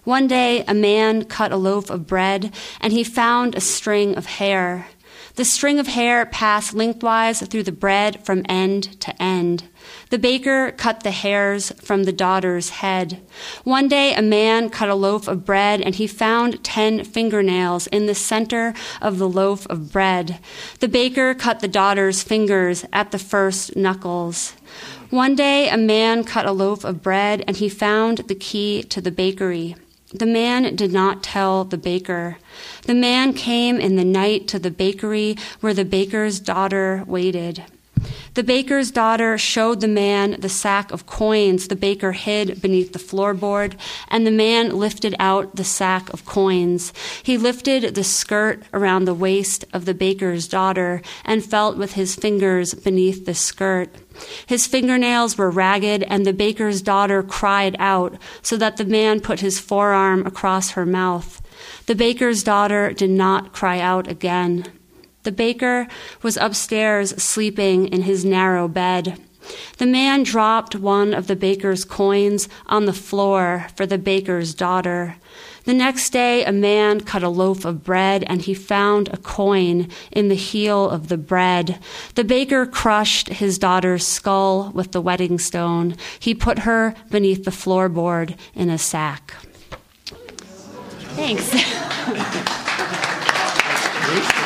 [0.04, 4.28] One day, a man cut a loaf of bread and he found a string of
[4.28, 4.90] hair.
[5.36, 9.64] The string of hair passed lengthwise through the bread from end to end.
[10.12, 13.20] The baker cut the hairs from the daughter's head.
[13.64, 18.06] One day, a man cut a loaf of bread and he found ten fingernails in
[18.06, 20.38] the center of the loaf of bread.
[20.82, 24.54] The baker cut the daughter's fingers at the first knuckles.
[25.10, 29.02] One day, a man cut a loaf of bread and he found the key to
[29.02, 29.76] the bakery.
[30.14, 32.38] The man did not tell the baker.
[32.84, 37.64] The man came in the night to the bakery where the baker's daughter waited.
[38.34, 43.00] The baker's daughter showed the man the sack of coins the baker hid beneath the
[43.00, 43.76] floorboard,
[44.08, 46.94] and the man lifted out the sack of coins.
[47.22, 52.16] He lifted the skirt around the waist of the baker's daughter and felt with his
[52.16, 53.94] fingers beneath the skirt.
[54.48, 59.42] His fingernails were ragged, and the baker's daughter cried out, so that the man put
[59.42, 61.40] his forearm across her mouth.
[61.86, 64.66] The baker's daughter did not cry out again.
[65.24, 65.88] The baker
[66.22, 69.20] was upstairs sleeping in his narrow bed.
[69.78, 75.16] The man dropped one of the baker's coins on the floor for the baker's daughter.
[75.66, 79.90] The next day, a man cut a loaf of bread and he found a coin
[80.12, 81.80] in the heel of the bread.
[82.16, 85.96] The baker crushed his daughter's skull with the wedding stone.
[86.20, 89.34] He put her beneath the floorboard in a sack.
[91.16, 91.54] Thanks.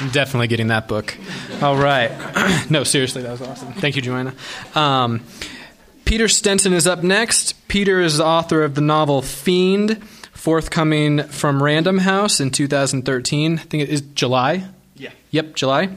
[0.00, 1.16] I'm definitely getting that book.
[1.60, 2.10] All right.
[2.70, 3.72] no, seriously, that was awesome.
[3.74, 4.34] Thank you, Joanna.
[4.74, 5.22] Um,
[6.06, 7.68] Peter Stenson is up next.
[7.68, 13.54] Peter is the author of the novel Fiend, forthcoming from Random House in 2013.
[13.54, 14.64] I think it is July.
[14.96, 15.10] Yeah.
[15.30, 15.88] Yep, July.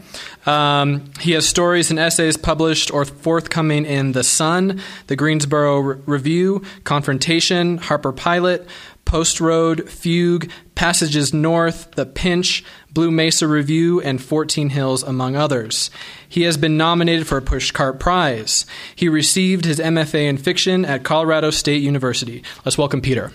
[0.46, 6.02] Um, he has stories and essays published or forthcoming in The Sun, The Greensboro Re-
[6.06, 8.68] Review, Confrontation, Harpur Palate,
[9.13, 15.91] Post Road, Fugue, Passages North, The Pinch, Blue Mesa Review, and 14 Hills, among others.
[16.28, 18.65] He has been nominated for a Pushcart Prize.
[18.95, 22.41] He received his MFA in fiction at Colorado State University.
[22.65, 23.32] Let's welcome Peter.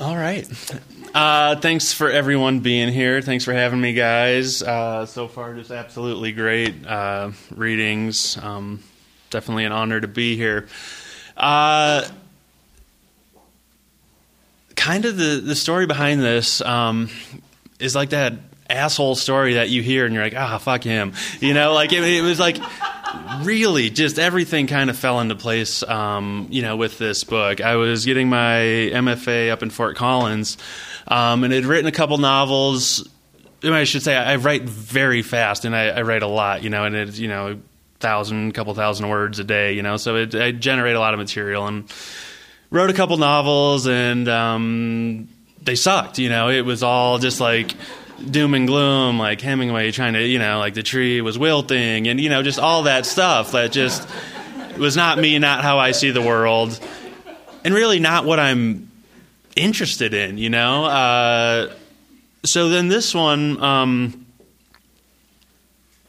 [0.00, 0.48] All right.
[1.16, 3.22] Uh, thanks for everyone being here.
[3.22, 4.62] Thanks for having me, guys.
[4.62, 8.36] Uh, so far, just absolutely great uh, readings.
[8.36, 8.82] Um,
[9.30, 10.68] definitely an honor to be here.
[11.34, 12.06] Uh,
[14.74, 17.08] kind of the, the story behind this um,
[17.80, 18.34] is like that
[18.68, 21.14] asshole story that you hear and you're like, ah, fuck him.
[21.40, 22.58] You know, like it, it was like
[23.40, 27.62] really just everything kind of fell into place, um, you know, with this book.
[27.62, 30.58] I was getting my MFA up in Fort Collins
[31.08, 33.08] um, and had written a couple novels.
[33.62, 36.84] I should say I write very fast and I, I write a lot, you know,
[36.84, 37.58] and it's, you know,
[37.98, 41.18] thousand, couple thousand words a day, you know, so it, I generate a lot of
[41.18, 41.92] material and
[42.70, 45.28] wrote a couple novels and um,
[45.62, 47.74] they sucked, you know, it was all just like
[48.30, 52.20] doom and gloom, like Hemingway trying to, you know, like the tree was wilting and,
[52.20, 54.08] you know, just all that stuff that just
[54.78, 56.78] was not me, not how I see the world,
[57.64, 58.85] and really not what I'm
[59.56, 60.84] interested in, you know?
[60.84, 61.74] Uh,
[62.44, 64.26] so then this one, um,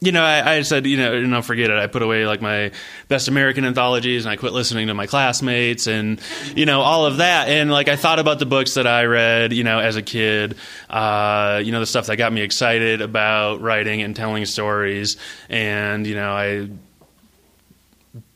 [0.00, 1.76] you know, I, I said, you know, you know, forget it.
[1.76, 2.70] I put away like my
[3.08, 6.20] best American anthologies, and I quit listening to my classmates, and
[6.54, 7.48] you know, all of that.
[7.48, 10.56] And like, I thought about the books that I read, you know, as a kid.
[10.88, 15.16] Uh, you know, the stuff that got me excited about writing and telling stories,
[15.48, 16.68] and you know, I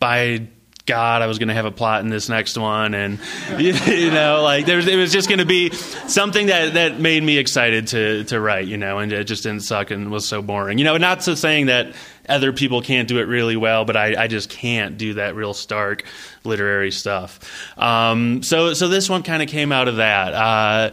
[0.00, 0.48] by
[0.92, 3.18] God, I was going to have a plot in this next one, and
[3.58, 7.22] you know, like there was, it was just going to be something that that made
[7.22, 10.42] me excited to to write, you know, and it just didn't suck and was so
[10.42, 10.98] boring, you know.
[10.98, 11.94] Not so saying that
[12.28, 15.54] other people can't do it really well, but I, I just can't do that real
[15.54, 16.04] stark
[16.44, 17.40] literary stuff.
[17.78, 20.34] Um, so so this one kind of came out of that.
[20.34, 20.90] Uh,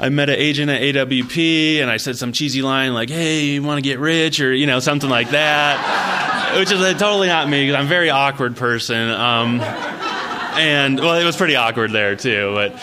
[0.00, 3.62] I met an agent at AWP and I said some cheesy line like, "Hey, you
[3.62, 7.62] want to get rich?" or you know something like that which is totally not me
[7.62, 9.10] because I'm a very awkward person.
[9.10, 12.52] Um, and well, it was pretty awkward there too.
[12.54, 12.82] But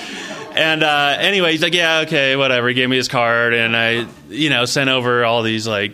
[0.55, 2.67] and uh, anyway, he's like, yeah, okay, whatever.
[2.67, 5.93] He gave me his card, and I, you know, sent over all these like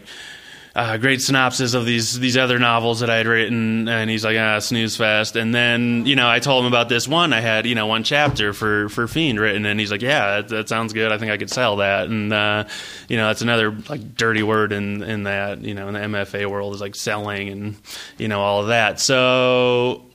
[0.76, 4.38] uh, great synopsis of these these other novels that I had written, and he's like,
[4.40, 5.36] ah, snooze fest.
[5.36, 8.04] And then you know, I told him about this one I had, you know, one
[8.04, 11.12] chapter for for Fiend written, and he's like, yeah, that, that sounds good.
[11.12, 12.08] I think I could sell that.
[12.08, 12.66] And uh,
[13.08, 16.50] you know, that's another like dirty word in in that you know in the MFA
[16.50, 17.76] world is like selling and
[18.18, 19.00] you know all of that.
[19.00, 20.06] So,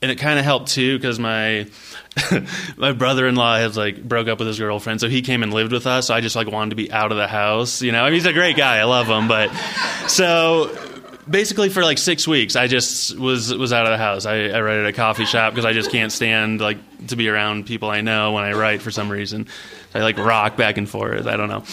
[0.00, 1.66] and it kind of helped too because my
[2.76, 5.86] my brother-in-law has like broke up with his girlfriend, so he came and lived with
[5.86, 6.06] us.
[6.06, 7.82] So I just like wanted to be out of the house.
[7.82, 8.78] You know, I mean, he's a great guy.
[8.78, 9.50] I love him, but
[10.08, 10.76] so
[11.28, 14.26] basically for like six weeks, I just was was out of the house.
[14.26, 16.78] I, I write at a coffee shop because I just can't stand like
[17.08, 19.46] to be around people I know when I write for some reason.
[19.94, 21.26] I like rock back and forth.
[21.26, 21.64] I don't know.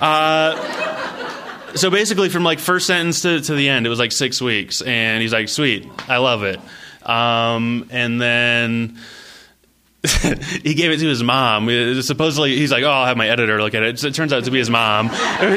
[0.00, 4.40] Uh, so basically, from like first sentence to, to the end, it was like six
[4.40, 6.58] weeks, and he's like, "Sweet, I love it."
[7.08, 8.98] Um, and then
[10.62, 11.68] he gave it to his mom.
[12.02, 14.50] Supposedly, he's like, "Oh, I'll have my editor look at it." It turns out to
[14.50, 15.08] be his mom.
[15.12, 15.54] I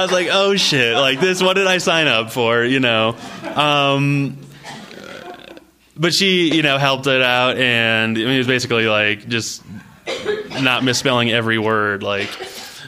[0.00, 0.94] was like, "Oh shit!
[0.94, 1.42] Like this?
[1.42, 3.16] What did I sign up for?" You know.
[3.54, 4.38] Um,
[5.96, 9.62] but she, you know, helped it out, and I mean, it was basically like just
[10.60, 12.30] not misspelling every word, like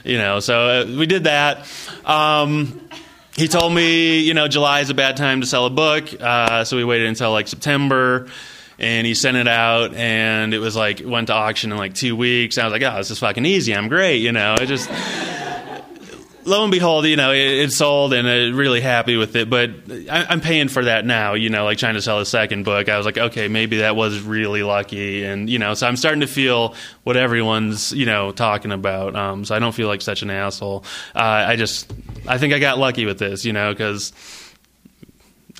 [0.05, 0.41] you know.
[0.41, 1.67] So uh, we did that.
[2.07, 2.81] Um,
[3.37, 6.65] he told me, you know, July is a bad time to sell a book, uh,
[6.65, 8.29] so we waited until like September
[8.79, 12.17] and he sent it out and it was like went to auction in like two
[12.17, 12.59] weeks.
[12.59, 13.75] I was like, oh, this is fucking easy.
[13.75, 14.55] I'm great, you know.
[14.61, 14.89] It just
[16.47, 19.49] lo and behold, you know, it, it sold and I'm really happy with it.
[19.49, 19.71] But
[20.11, 22.89] I, am paying for that now, you know, like trying to sell a second book.
[22.89, 26.21] I was like, okay, maybe that was really lucky, and you know, so I'm starting
[26.21, 29.17] to feel what everyone's you know talking about.
[29.17, 30.85] Um, so I don't feel like such an asshole.
[31.15, 31.93] Uh, I just,
[32.27, 34.13] I think I got lucky with this, you know, because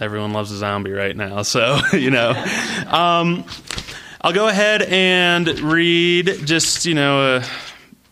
[0.01, 1.43] everyone loves a zombie right now.
[1.43, 2.31] So, you know,
[2.87, 3.45] um,
[4.21, 7.45] I'll go ahead and read just, you know, a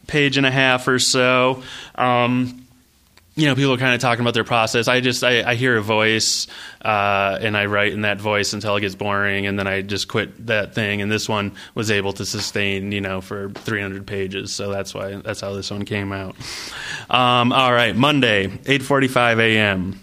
[0.06, 1.62] page and a half or so.
[1.94, 2.61] Um,
[3.34, 4.88] you know, people are kind of talking about their process.
[4.88, 6.46] I just, I, I hear a voice
[6.82, 10.08] uh, and I write in that voice until it gets boring, and then I just
[10.08, 11.00] quit that thing.
[11.00, 14.52] And this one was able to sustain, you know, for 300 pages.
[14.52, 16.36] So that's why, that's how this one came out.
[17.08, 20.00] Um, all right, Monday, 8:45 a.m.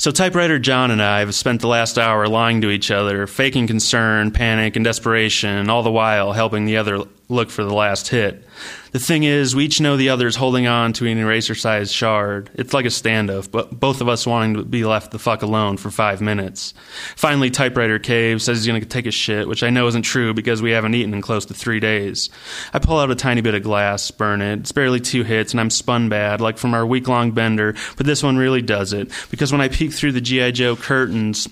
[0.00, 3.66] So, typewriter John and I have spent the last hour lying to each other, faking
[3.66, 8.44] concern, panic, and desperation, all the while helping the other look for the last hit.
[8.92, 12.50] The thing is, we each know the other's holding on to an eraser sized shard.
[12.54, 15.76] It's like a standoff, but both of us wanting to be left the fuck alone
[15.76, 16.72] for five minutes.
[17.14, 20.62] Finally, typewriter Cave says he's to take a shit, which I know isn't true because
[20.62, 22.30] we haven't eaten in close to three days.
[22.72, 24.60] I pull out a tiny bit of glass, burn it.
[24.60, 28.06] It's barely two hits, and I'm spun bad, like from our week long bender, but
[28.06, 29.10] this one really does it.
[29.30, 30.52] Because when I peek through the G.I.
[30.52, 31.48] Joe curtains,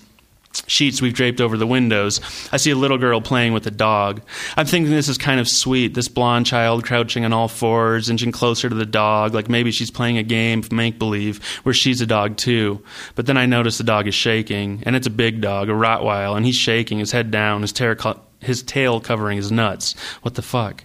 [0.67, 2.19] sheets we've draped over the windows,
[2.51, 4.21] I see a little girl playing with a dog.
[4.55, 8.31] I'm thinking this is kind of sweet, this blonde child crouching on all fours, inching
[8.31, 12.01] closer to the dog, like maybe she's playing a game of make believe where she's
[12.01, 12.83] a dog too.
[13.15, 16.37] But then I notice the dog is shaking, and it's a big dog, a Rottweiler,
[16.37, 17.95] and he's shaking, his head down, his tail,
[18.39, 19.95] his tail covering his nuts.
[20.21, 20.83] What the fuck?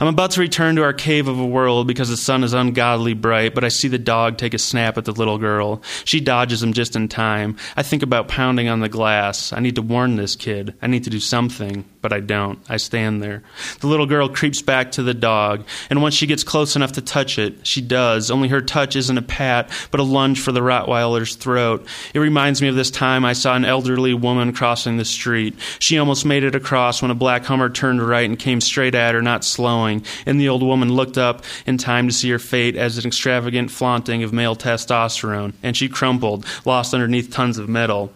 [0.00, 3.14] I'm about to return to our cave of a world because the sun is ungodly
[3.14, 5.82] bright, but I see the dog take a snap at the little girl.
[6.04, 7.56] She dodges him just in time.
[7.76, 9.52] I think about pounding on the glass.
[9.52, 10.74] I need to warn this kid.
[10.80, 12.58] I need to do something, but I don't.
[12.68, 13.42] I stand there.
[13.80, 17.02] The little girl creeps back to the dog, and once she gets close enough to
[17.02, 18.30] touch it, she does.
[18.30, 21.86] Only her touch isn't a pat, but a lunge for the Rottweiler's throat.
[22.14, 25.54] It reminds me of this time I saw an elderly woman crossing the street.
[25.78, 29.14] She almost made it across when a black Hummer turned right and came straight at
[29.14, 32.76] her, not slowing, and the old woman looked up in time to see her fate
[32.76, 38.12] as an extravagant flaunting of male testosterone, and she crumpled, lost underneath tons of metal.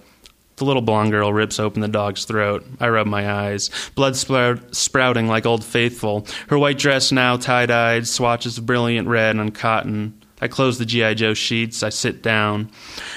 [0.57, 2.67] The little blonde girl rips open the dog's throat.
[2.79, 3.71] I rub my eyes.
[3.95, 6.27] Blood sprout, sprouting like Old Faithful.
[6.49, 10.20] Her white dress now tie dyed, swatches of brilliant red on cotton.
[10.41, 11.15] I close the G.I.
[11.15, 11.83] Joe sheets.
[11.83, 12.71] I sit down.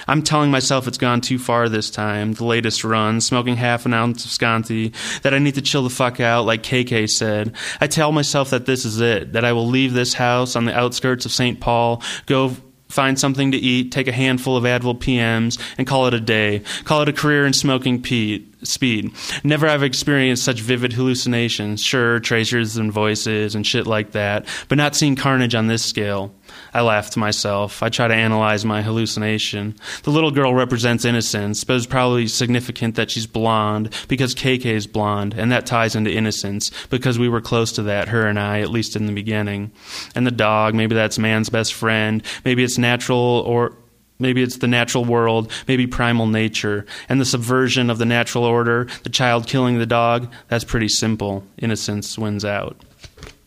[0.08, 2.34] I'm telling myself it's gone too far this time.
[2.34, 5.90] The latest run, smoking half an ounce of Sconti, that I need to chill the
[5.90, 7.56] fuck out, like KK said.
[7.80, 10.78] I tell myself that this is it, that I will leave this house on the
[10.78, 11.60] outskirts of St.
[11.60, 12.56] Paul, go
[12.94, 16.62] find something to eat, take a handful of Advil PMs, and call it a day.
[16.86, 19.12] Call it a career in smoking Pete speed.
[19.44, 21.82] Never have experienced such vivid hallucinations.
[21.82, 26.34] Sure, tracers and voices and shit like that, but not seen carnage on this scale.
[26.74, 27.84] I laugh to myself.
[27.84, 29.76] I try to analyze my hallucination.
[30.04, 34.88] The little girl represents innocence, but it's probably significant that she's blonde because KK is
[34.88, 38.62] blonde, and that ties into innocence because we were close to that, her and I,
[38.62, 39.72] at least in the beginning.
[40.16, 42.24] And the dog, maybe that's man's best friend.
[42.44, 43.78] Maybe it's natural or
[44.20, 46.86] Maybe it's the natural world, maybe primal nature.
[47.10, 51.44] And the subversion of the natural order, the child killing the dog, that's pretty simple.
[51.58, 52.78] Innocence wins out.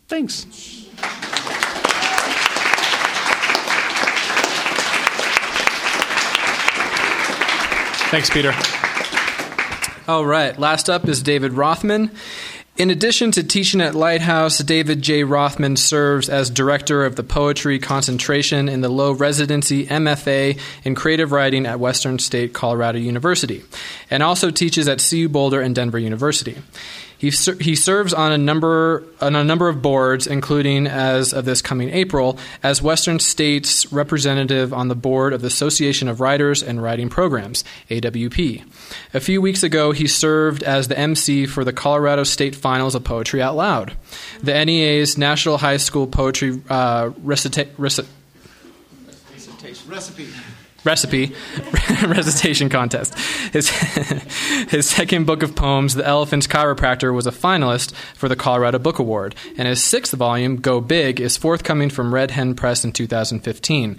[0.08, 0.85] Thanks.
[8.16, 8.54] Thanks, Peter.
[10.08, 12.10] All right, last up is David Rothman.
[12.78, 15.22] In addition to teaching at Lighthouse, David J.
[15.22, 21.30] Rothman serves as director of the poetry concentration in the low residency MFA in creative
[21.30, 23.62] writing at Western State Colorado University,
[24.10, 26.56] and also teaches at CU Boulder and Denver University.
[27.18, 31.46] He, ser- he serves on a number on a number of boards, including as of
[31.46, 36.62] this coming April as Western State's representative on the board of the Association of Writers
[36.62, 38.64] and Writing Programs (AWP).
[39.14, 43.04] A few weeks ago, he served as the MC for the Colorado State Finals of
[43.04, 43.96] Poetry Out Loud,
[44.42, 48.06] the NEA's National High School Poetry uh, recita- reci-
[49.88, 50.26] Recipe
[50.86, 51.34] recipe
[52.06, 53.18] recitation contest.
[53.52, 53.68] His,
[54.70, 58.98] his second book of poems, The Elephant's Chiropractor, was a finalist for the Colorado Book
[58.98, 63.98] Award, and his sixth volume, Go Big, is forthcoming from Red Hen Press in 2015.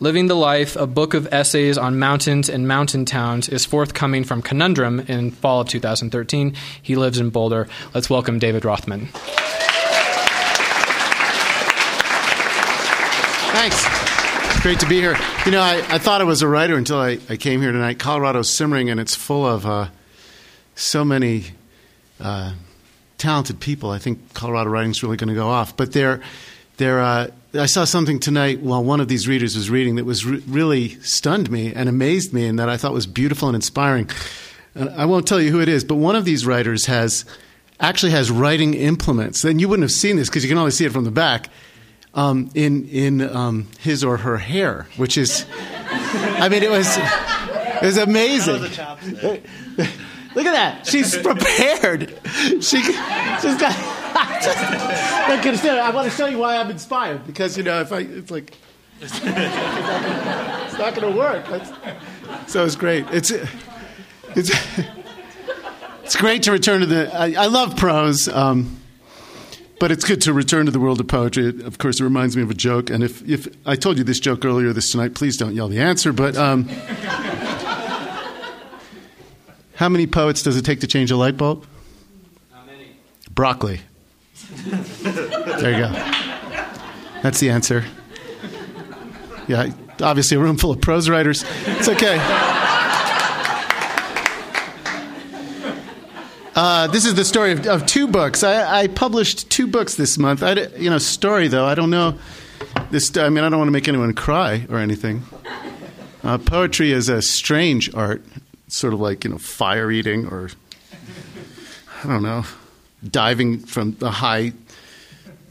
[0.00, 4.42] Living the Life, a book of essays on mountains and mountain towns, is forthcoming from
[4.42, 6.54] Conundrum in fall of 2013.
[6.82, 7.68] He lives in Boulder.
[7.94, 9.06] Let's welcome David Rothman.
[13.54, 14.03] Thanks
[14.64, 15.14] great to be here.
[15.44, 17.98] You know, I, I thought I was a writer until I, I came here tonight.
[17.98, 19.88] Colorado's simmering, and it's full of uh,
[20.74, 21.48] so many
[22.18, 22.54] uh,
[23.18, 23.90] talented people.
[23.90, 25.76] I think Colorado writing's really going to go off.
[25.76, 26.22] But they're,
[26.78, 30.24] they're, uh, I saw something tonight while one of these readers was reading that was
[30.24, 34.08] re- really stunned me and amazed me, and that I thought was beautiful and inspiring.
[34.74, 37.26] And I won't tell you who it is, but one of these writers has
[37.80, 39.44] actually has writing implements.
[39.44, 41.50] And you wouldn't have seen this because you can only see it from the back
[42.14, 47.82] um, in in um, his or her hair, which is, I mean, it was it
[47.82, 48.60] was amazing.
[50.34, 50.86] Look at that.
[50.86, 52.10] She's prepared.
[52.34, 53.74] She, she's got.
[54.42, 54.58] Just,
[55.64, 58.52] I want to show you why I'm inspired because you know if I it's like
[59.00, 61.46] it's not going to work.
[61.48, 63.06] That's, so it's great.
[63.10, 63.30] It's
[64.34, 64.50] it's
[66.02, 67.14] it's great to return to the.
[67.14, 68.28] I, I love prose.
[68.28, 68.80] Um,
[69.80, 71.48] but it's good to return to the world of poetry.
[71.48, 72.90] It, of course, it reminds me of a joke.
[72.90, 75.80] And if, if I told you this joke earlier this tonight, please don't yell the
[75.80, 76.12] answer.
[76.12, 76.64] But um,
[79.74, 81.66] how many poets does it take to change a light bulb?
[82.52, 82.96] How many?
[83.30, 83.80] Broccoli.
[85.02, 85.92] there you go.
[87.22, 87.84] That's the answer.
[89.48, 91.44] Yeah, obviously a room full of prose writers.
[91.66, 92.52] It's okay.
[96.54, 98.44] Uh, this is the story of, of two books.
[98.44, 100.40] I, I, published two books this month.
[100.40, 101.64] I, you know, story though.
[101.64, 102.16] I don't know.
[102.90, 103.16] This.
[103.16, 105.24] I mean, I don't want to make anyone cry or anything.
[106.22, 108.22] Uh, poetry is a strange art,
[108.68, 110.50] sort of like you know, fire eating or
[112.04, 112.44] I don't know,
[113.10, 114.52] diving from a high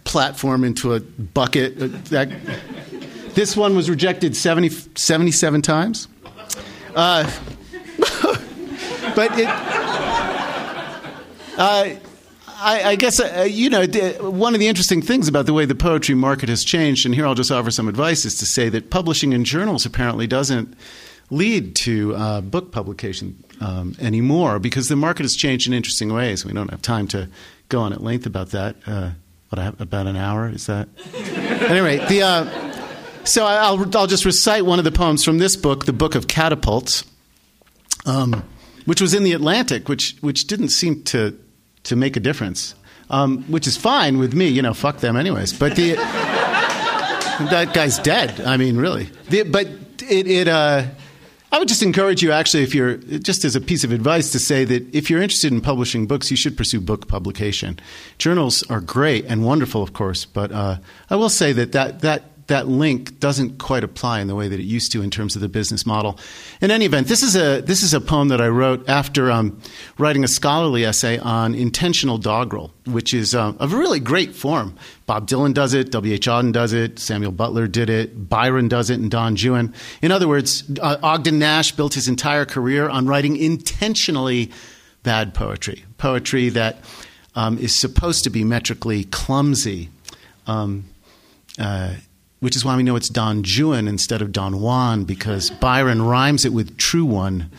[0.05, 1.81] platform into a bucket.
[1.81, 2.29] Uh, that,
[3.33, 6.07] this one was rejected 70, 77 times.
[6.95, 7.29] Uh,
[9.15, 9.72] but it
[11.57, 11.89] uh,
[12.47, 13.85] I, I, guess uh, you know
[14.21, 17.25] one of the interesting things about the way the poetry market has changed, and here
[17.25, 20.75] I'll just offer some advice, is to say that publishing in journals apparently doesn't
[21.29, 26.45] lead to uh, book publication um, anymore because the market has changed in interesting ways.
[26.45, 27.29] We don't have time to
[27.69, 28.75] go on at length about that.
[28.85, 29.11] Uh,
[29.49, 30.87] what about an hour is that?
[31.69, 35.85] anyway, the uh, so I'll I'll just recite one of the poems from this book,
[35.85, 37.05] the Book of Catapults.
[38.05, 38.43] Um,
[38.85, 41.39] which was in the Atlantic, which which didn't seem to
[41.83, 42.75] to make a difference,
[43.09, 44.47] um, which is fine with me.
[44.47, 45.53] You know, fuck them anyways.
[45.53, 45.93] But the
[47.51, 48.41] that guy's dead.
[48.41, 49.09] I mean, really.
[49.29, 49.67] The, but
[50.09, 50.27] it.
[50.27, 50.85] it uh,
[51.53, 54.39] I would just encourage you, actually, if you're just as a piece of advice, to
[54.39, 57.79] say that if you're interested in publishing books, you should pursue book publication.
[58.17, 60.77] Journals are great and wonderful, of course, but uh,
[61.11, 64.59] I will say that that that that link doesn't quite apply in the way that
[64.59, 66.19] it used to in terms of the business model.
[66.61, 69.59] In any event, this is a this is a poem that I wrote after um,
[69.97, 74.77] writing a scholarly essay on intentional doggerel, which is uh, of a really great form.
[75.07, 76.13] Bob Dylan does it, W.
[76.13, 76.27] H.
[76.27, 79.73] Auden does it, Samuel Butler did it, Byron does it, and Don Juan.
[80.03, 84.51] In other words, uh, Ogden Nash built his entire career on writing intentionally
[85.01, 86.77] bad poetry, poetry that
[87.33, 89.89] um, is supposed to be metrically clumsy.
[90.45, 90.85] Um,
[91.57, 91.95] uh,
[92.43, 96.43] which is why we know it's Don Juan instead of Don Juan, because Byron rhymes
[96.43, 97.49] it with true one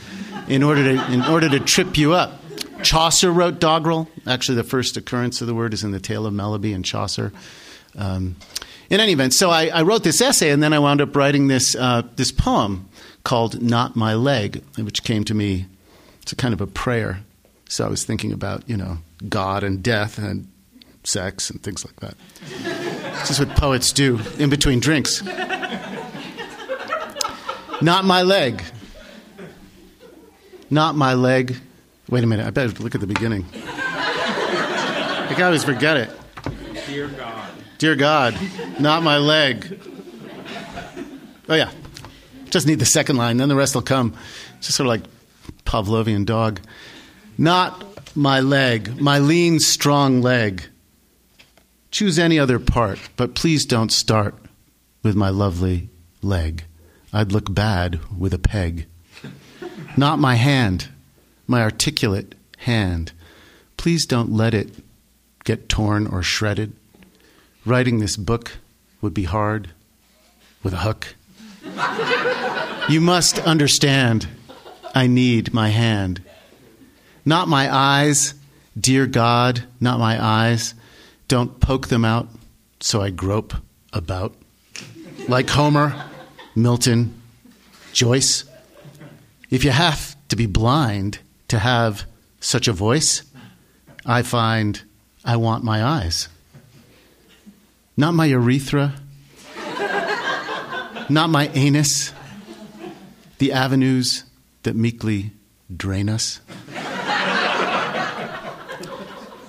[0.47, 2.39] in order to, in order to trip you up.
[2.83, 4.11] Chaucer wrote doggerel.
[4.27, 7.33] Actually, the first occurrence of the word is in the Tale of Melibea and Chaucer.
[7.97, 8.37] Um,
[8.91, 11.49] in any event, so I, I, wrote this essay, and then I wound up writing
[11.49, 12.87] this, uh, this poem
[13.25, 15.65] called Not My Leg, which came to me.
[16.21, 17.21] It's a kind of a prayer.
[17.71, 18.99] So I was thinking about, you know,
[19.31, 20.47] God and death and
[21.05, 22.84] sex and things like that.
[23.21, 25.23] This is what poets do in between drinks.
[27.81, 28.63] Not my leg.
[30.71, 31.57] Not my leg.
[32.09, 33.47] Wait a minute, I better look at the beginning.
[33.55, 36.11] I can always forget it.
[36.87, 37.51] Dear God.
[37.79, 38.39] Dear God,
[38.79, 39.81] not my leg.
[41.49, 41.71] Oh, yeah.
[42.51, 44.15] Just need the second line, then the rest will come.
[44.59, 45.03] It's just sort of like
[45.65, 46.61] Pavlovian dog.
[47.37, 47.85] Not
[48.17, 50.63] my leg, my lean, strong leg.
[51.95, 54.35] Choose any other part, but please don't start
[55.05, 55.91] with my lovely
[56.23, 56.65] leg.
[57.13, 58.87] I'd look bad with a peg.
[59.97, 60.89] Not my hand,
[61.47, 63.13] my articulate hand.
[63.77, 64.71] Please don't let it
[65.45, 66.73] get torn or shredded.
[67.65, 68.57] Writing this book
[69.01, 69.71] would be hard
[70.65, 71.15] with a hook.
[72.89, 74.27] you must understand,
[74.97, 76.25] I need my hand.
[77.25, 78.35] Not my eyes,
[78.77, 80.75] dear God, not my eyes.
[81.29, 82.29] Don't poke them out
[82.81, 83.55] so I grope
[83.93, 84.35] about.
[85.29, 86.05] Like Homer,
[86.55, 87.21] Milton,
[87.93, 88.45] Joyce.
[89.51, 92.05] If you have to be blind to have
[92.41, 93.23] such a voice,
[94.05, 94.83] I find
[95.25, 96.29] I want my eyes.
[97.97, 98.95] Not my urethra,
[101.09, 102.13] not my anus,
[103.39, 104.25] the avenues
[104.65, 105.31] that meekly
[105.75, 106.41] drain us.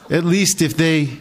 [0.09, 1.17] At least if they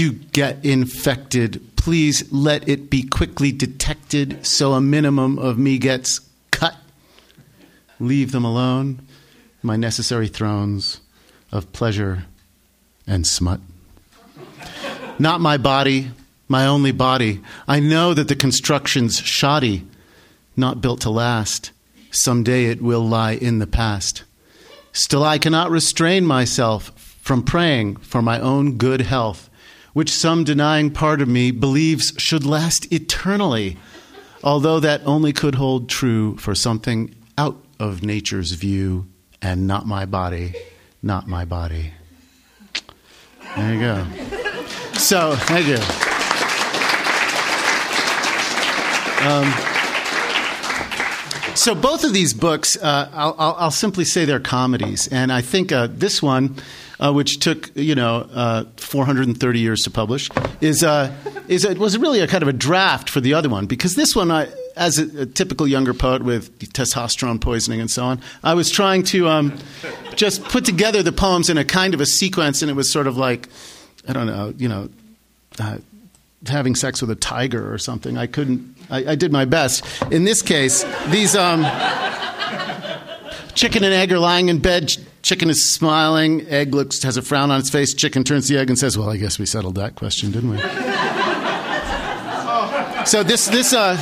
[0.00, 6.22] do get infected, please let it be quickly detected so a minimum of me gets
[6.50, 6.74] cut.
[7.98, 9.06] Leave them alone,
[9.62, 11.02] my necessary thrones
[11.52, 12.24] of pleasure
[13.06, 13.60] and smut.
[15.18, 16.12] Not my body,
[16.48, 17.42] my only body.
[17.68, 19.86] I know that the construction's shoddy,
[20.56, 21.72] not built to last.
[22.10, 24.24] Someday it will lie in the past.
[24.92, 26.90] Still, I cannot restrain myself
[27.20, 29.49] from praying for my own good health
[29.92, 33.76] which some denying part of me believes should last eternally,
[34.42, 39.06] although that only could hold true for something out of nature's view
[39.42, 40.54] and not my body,
[41.02, 41.92] not my body.
[43.56, 44.06] There you go.
[44.94, 45.78] So, thank you.
[49.26, 49.69] Um,
[51.54, 55.72] so both of these books, uh, I'll, I'll, simply say they're comedies, and I think
[55.72, 56.56] uh, this one
[57.00, 60.28] uh, which took you know uh, 430 years to publish,
[60.60, 61.12] is uh,
[61.48, 64.14] is it was really a kind of a draft for the other one because this
[64.14, 64.48] one I.
[64.76, 69.02] As a, a typical younger poet with testosterone poisoning and so on, I was trying
[69.02, 69.58] to um,
[70.14, 73.06] just put together the poems in a kind of a sequence, and it was sort
[73.06, 73.48] of like,
[74.08, 74.88] I don't know, you know,
[75.58, 75.78] uh,
[76.46, 78.16] having sex with a tiger or something.
[78.16, 78.74] I couldn't.
[78.90, 79.84] I, I did my best.
[80.12, 81.64] In this case, these um,
[83.54, 84.92] chicken and egg are lying in bed.
[85.22, 86.46] Chicken is smiling.
[86.48, 87.94] Egg looks has a frown on its face.
[87.94, 90.58] Chicken turns the egg and says, "Well, I guess we settled that question, didn't we?"
[93.04, 93.96] so this this uh.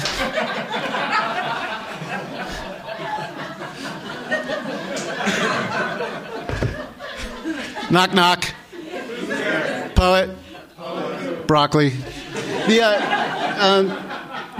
[7.90, 8.44] knock knock.
[9.94, 10.30] Poet.
[11.46, 11.88] Broccoli.
[12.68, 14.07] The uh, um,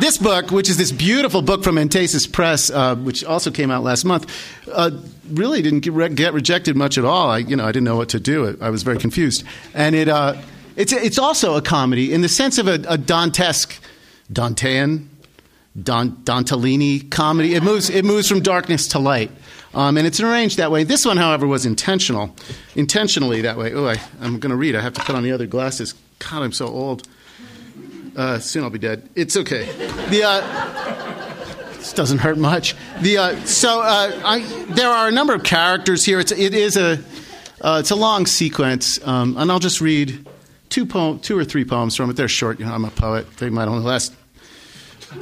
[0.00, 3.82] this book, which is this beautiful book from Entasis Press, uh, which also came out
[3.82, 4.30] last month,
[4.72, 4.90] uh,
[5.30, 7.30] really didn't get, re- get, rejected much at all.
[7.30, 8.56] I, you know, I didn't know what to do.
[8.60, 9.44] I, was very confused,
[9.74, 10.40] and it uh,
[10.76, 13.78] it's it's also a comedy in the sense of a, a Dantesque,
[14.32, 15.06] Dantean,
[15.80, 17.54] Don, Dantellini comedy.
[17.54, 19.30] It moves it moves from darkness to light.
[19.74, 20.82] Um, and it's arranged that way.
[20.82, 22.34] This one, however, was intentional,
[22.74, 23.74] intentionally that way.
[23.74, 24.74] Oh, I, I'm going to read.
[24.74, 25.94] I have to put on the other glasses.
[26.20, 27.06] God, I'm so old.
[28.18, 29.08] Uh, soon I'll be dead.
[29.14, 29.64] It's okay.
[30.10, 32.74] The, uh, this doesn't hurt much.
[33.00, 34.40] The, uh, so uh, I,
[34.70, 36.18] there are a number of characters here.
[36.18, 36.98] It's, it is a,
[37.60, 40.26] uh, it's a long sequence, um, and I'll just read
[40.68, 42.16] two, poem, two or three poems from it.
[42.16, 42.58] They're short.
[42.58, 43.36] You know, I'm a poet.
[43.36, 44.12] They might only last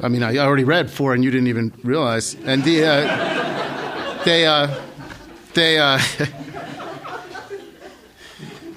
[0.03, 2.35] I mean, I already read four, and you didn't even realize.
[2.45, 4.75] And the uh, they uh,
[5.55, 5.99] they.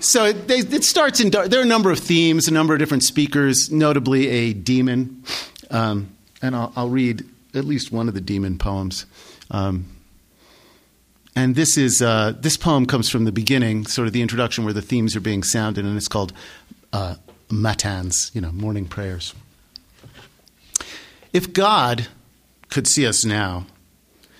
[0.01, 1.29] So it, they, it starts in.
[1.29, 5.23] There are a number of themes, a number of different speakers, notably a demon.
[5.69, 9.05] Um, and I'll, I'll, read at least one of the demon poems.
[9.51, 9.85] Um,
[11.35, 14.73] and this is uh, this poem comes from the beginning, sort of the introduction, where
[14.73, 16.33] the themes are being sounded, and it's called
[16.93, 17.15] uh,
[17.51, 19.33] matins, you know, morning prayers.
[21.33, 22.07] If God
[22.69, 23.67] could see us now,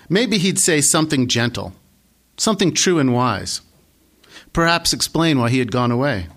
[0.08, 1.74] maybe He'd say something gentle,
[2.38, 3.62] something true and wise.
[4.54, 6.28] Perhaps explain why He had gone away.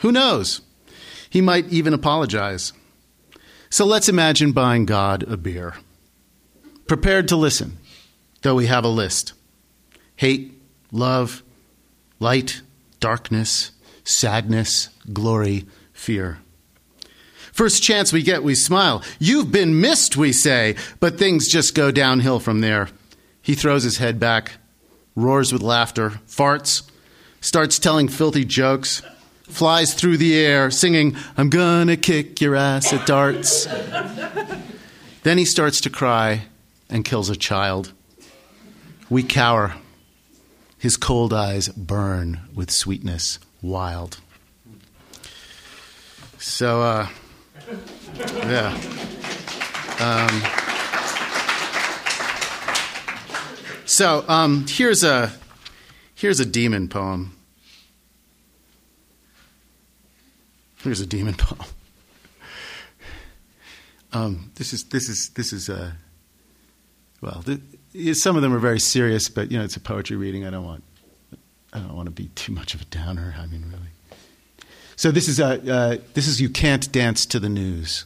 [0.00, 0.60] Who knows?
[1.30, 2.72] He might even apologize.
[3.70, 5.74] So let's imagine buying God a beer.
[6.86, 7.78] Prepared to listen,
[8.42, 9.32] though we have a list
[10.16, 10.52] hate,
[10.92, 11.42] love,
[12.20, 12.62] light,
[13.00, 13.72] darkness,
[14.04, 16.38] sadness, glory, fear.
[17.52, 19.02] First chance we get, we smile.
[19.18, 22.88] You've been missed, we say, but things just go downhill from there.
[23.42, 24.52] He throws his head back,
[25.14, 26.88] roars with laughter, farts,
[27.44, 29.02] starts telling filthy jokes,
[29.42, 33.66] flies through the air, singing, I'm gonna kick your ass at darts.
[35.24, 36.46] then he starts to cry
[36.88, 37.92] and kills a child.
[39.10, 39.74] We cower.
[40.78, 44.20] His cold eyes burn with sweetness, wild.
[46.38, 47.08] So, uh,
[48.38, 48.74] yeah.
[50.00, 50.42] Um,
[53.84, 55.30] so um, here's a
[56.14, 57.33] here's a demon poem.
[60.84, 61.68] Here's a demon poem.
[64.12, 65.92] Um, this is this is this is uh,
[67.20, 67.42] well.
[67.42, 70.46] Th- some of them are very serious, but you know it's a poetry reading.
[70.46, 70.84] I don't want
[71.72, 73.34] I don't want to be too much of a downer.
[73.36, 73.88] I mean, really.
[74.96, 78.04] So this is, uh, uh, this is You Can't Dance to the News.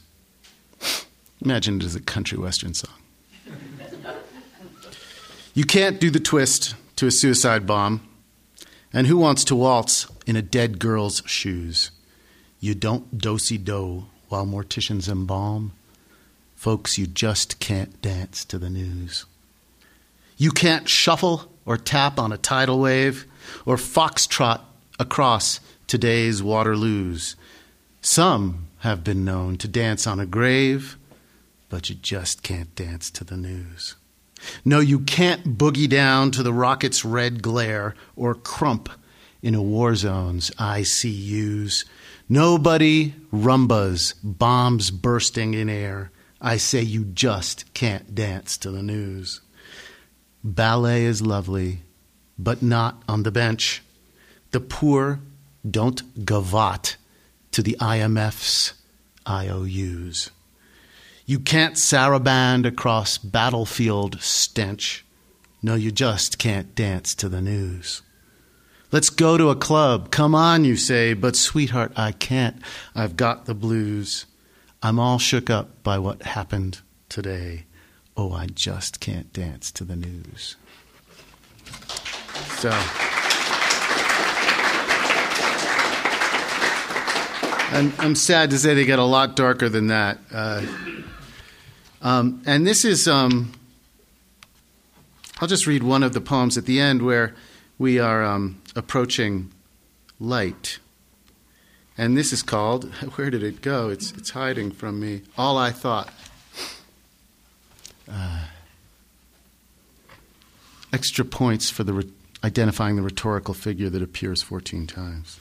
[1.41, 2.95] Imagine it as a country western song.
[5.53, 8.01] You can't do the twist to a suicide bomb.
[8.91, 11.91] And who wants to waltz in a dead girl's shoes?
[12.59, 15.73] You don't dosey do while morticians embalm.
[16.55, 19.25] Folks, you just can't dance to the news.
[20.37, 23.25] You can't shuffle or tap on a tidal wave
[23.65, 24.61] or foxtrot
[24.99, 27.35] across today's Waterloos.
[28.01, 30.97] Some have been known to dance on a grave,
[31.69, 33.95] but you just can't dance to the news.
[34.63, 38.87] No, you can't boogie down to the rocket's red glare or krump
[39.41, 41.85] in a war zone's ICUs.
[42.31, 46.11] Nobody rumbas, bombs bursting in air.
[46.39, 49.41] I say you just can't dance to the news.
[50.43, 51.79] Ballet is lovely,
[52.37, 53.81] but not on the bench.
[54.51, 55.21] The poor
[55.69, 56.97] don't gavotte
[57.51, 58.73] to the IMF's
[59.27, 60.29] IOUs.
[61.25, 65.03] You can't saraband across battlefield stench.
[65.63, 68.03] No, you just can't dance to the news.
[68.91, 70.09] Let's go to a club.
[70.09, 72.59] Come on, you say, but sweetheart, I can't.
[72.95, 74.25] I've got the blues.
[74.81, 77.65] I'm all shook up by what happened today.
[78.17, 80.55] Oh, I just can't dance to the news.
[82.57, 82.71] So.
[87.71, 90.17] I'm, I'm sad to say they get a lot darker than that.
[90.33, 90.65] Uh,
[92.01, 93.53] um, and this is, um,
[95.39, 97.35] I'll just read one of the poems at the end where
[97.79, 99.49] we are um, approaching
[100.19, 100.77] light.
[101.97, 103.89] And this is called, where did it go?
[103.89, 105.21] It's, it's hiding from me.
[105.37, 106.13] All I Thought.
[108.11, 108.45] Uh,
[110.91, 112.11] extra points for the re-
[112.43, 115.39] identifying the rhetorical figure that appears 14 times.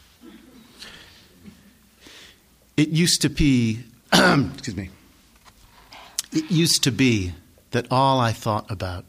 [2.76, 3.80] It used to be,
[4.12, 4.90] excuse me,
[6.30, 7.32] it used to be
[7.70, 9.04] that all I thought about,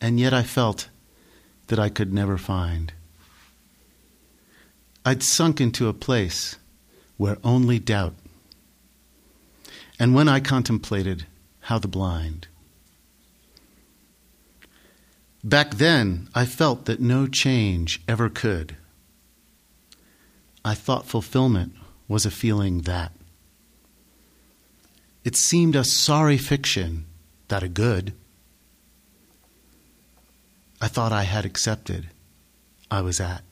[0.00, 0.88] and yet I felt
[1.68, 2.92] that I could never find.
[5.04, 6.56] I'd sunk into a place
[7.16, 8.14] where only doubt,
[9.98, 11.26] and when I contemplated
[11.60, 12.48] how the blind.
[15.42, 18.76] Back then, I felt that no change ever could.
[20.64, 21.74] I thought fulfillment
[22.08, 23.12] was a feeling that.
[25.22, 27.04] It seemed a sorry fiction
[27.48, 28.14] that a good.
[30.84, 32.08] I thought I had accepted.
[32.90, 33.42] I was at.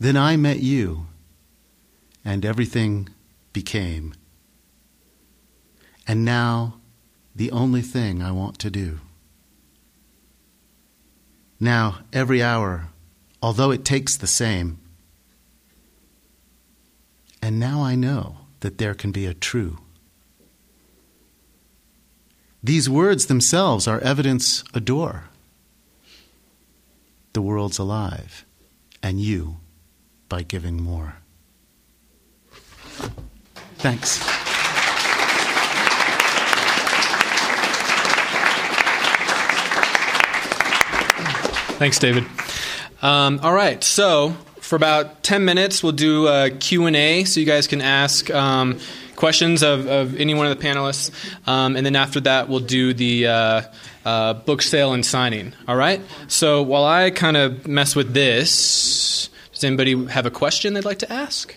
[0.00, 1.08] Then I met you,
[2.24, 3.10] and everything
[3.52, 4.14] became.
[6.06, 6.80] And now,
[7.36, 9.00] the only thing I want to do.
[11.60, 12.88] Now, every hour,
[13.42, 14.78] although it takes the same,
[17.42, 19.76] and now I know that there can be a true.
[22.62, 25.24] These words themselves are evidence a door.
[27.32, 28.44] The world's alive,
[29.02, 29.58] and you
[30.28, 31.16] by giving more.
[33.78, 34.18] Thanks.
[41.78, 42.26] Thanks, David.
[43.02, 44.30] Um, all right, so
[44.60, 48.80] for about 10 minutes, we'll do a Q&A so you guys can ask um,
[49.18, 51.10] questions of, of, any one of the panelists.
[51.46, 53.62] Um, and then after that, we'll do the uh,
[54.04, 55.54] uh, book sale and signing.
[55.66, 56.00] All right?
[56.28, 61.00] So while I kind of mess with this, does anybody have a question they'd like
[61.00, 61.54] to ask?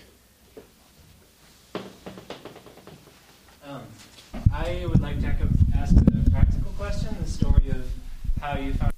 [3.63, 3.83] Um,
[4.51, 5.27] I would like to
[5.77, 7.85] ask a practical question the story of
[8.41, 8.90] how you found.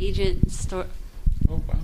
[0.00, 0.86] Agent story.
[1.48, 1.78] Oh wow!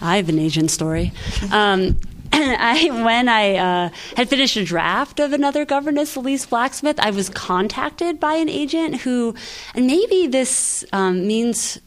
[0.00, 1.12] I have an agent story.
[1.52, 1.98] Um,
[2.32, 7.10] I, when I uh, had finished a draft of another governess, The Least Blacksmith, I
[7.10, 9.34] was contacted by an agent who,
[9.74, 11.78] and maybe this um, means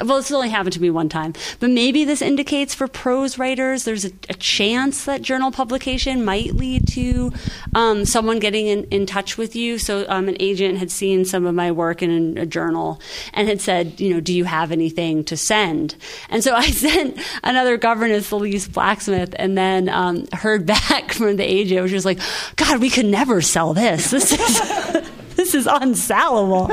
[0.00, 3.84] well, this only happened to me one time, but maybe this indicates for prose writers
[3.84, 7.32] there's a, a chance that journal publication might lead to
[7.74, 9.78] um, someone getting in, in, touch with you.
[9.78, 13.00] So, um, an agent had seen some of my work in a journal
[13.32, 15.96] and had said, you know, do you have anything to send?
[16.28, 21.36] And so I sent another governess, The Least Blacksmith, and then um, heard back from
[21.36, 22.20] the agent, which was like,
[22.56, 24.10] God, we could never sell this.
[24.10, 25.10] This is.
[25.38, 26.68] This is unsellable.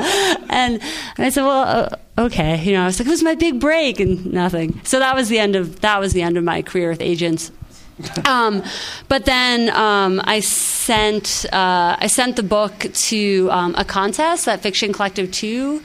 [0.50, 0.82] And,
[1.16, 1.62] and I said, well,
[2.18, 2.62] uh, okay.
[2.62, 4.80] You know, I was like, it was my big break and nothing.
[4.84, 7.52] So that was the end of, that was the end of my career with agents.
[8.26, 8.62] Um,
[9.08, 14.60] but then um, I sent uh, I sent the book to um, a contest that
[14.60, 15.80] Fiction Collective Two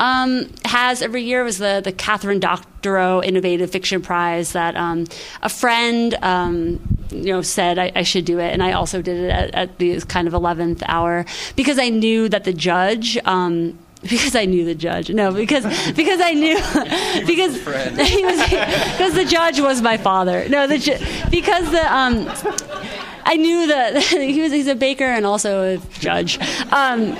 [0.00, 1.44] um, has every year.
[1.44, 5.06] Was the the Catherine Doctorow Innovative Fiction Prize that um,
[5.42, 6.80] a friend um,
[7.10, 9.78] you know said I, I, should do it, and I also did it at, at
[9.78, 11.24] the kind of eleventh hour
[11.56, 13.18] because I knew that the judge.
[13.24, 13.78] Um,
[14.10, 15.08] because I knew the judge.
[15.08, 15.64] No, because
[15.94, 16.56] because I knew
[17.26, 17.54] because
[18.10, 20.46] he was because the judge was my father.
[20.50, 20.76] No, the
[21.30, 22.26] because the um,
[23.24, 26.38] I knew that he was he's a baker and also a judge.
[26.72, 27.16] Um,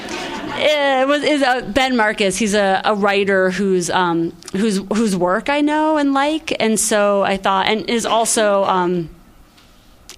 [0.57, 2.37] it was is uh, Ben Marcus.
[2.37, 7.23] He's a, a writer whose um, whose whose work I know and like, and so
[7.23, 9.11] I thought, and is also um,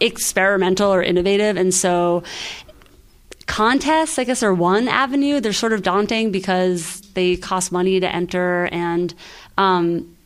[0.01, 2.23] experimental or innovative, and so
[3.47, 5.41] contests, I guess, are one avenue.
[5.41, 9.15] They're sort of daunting because they cost money to enter, and
[9.57, 10.17] um,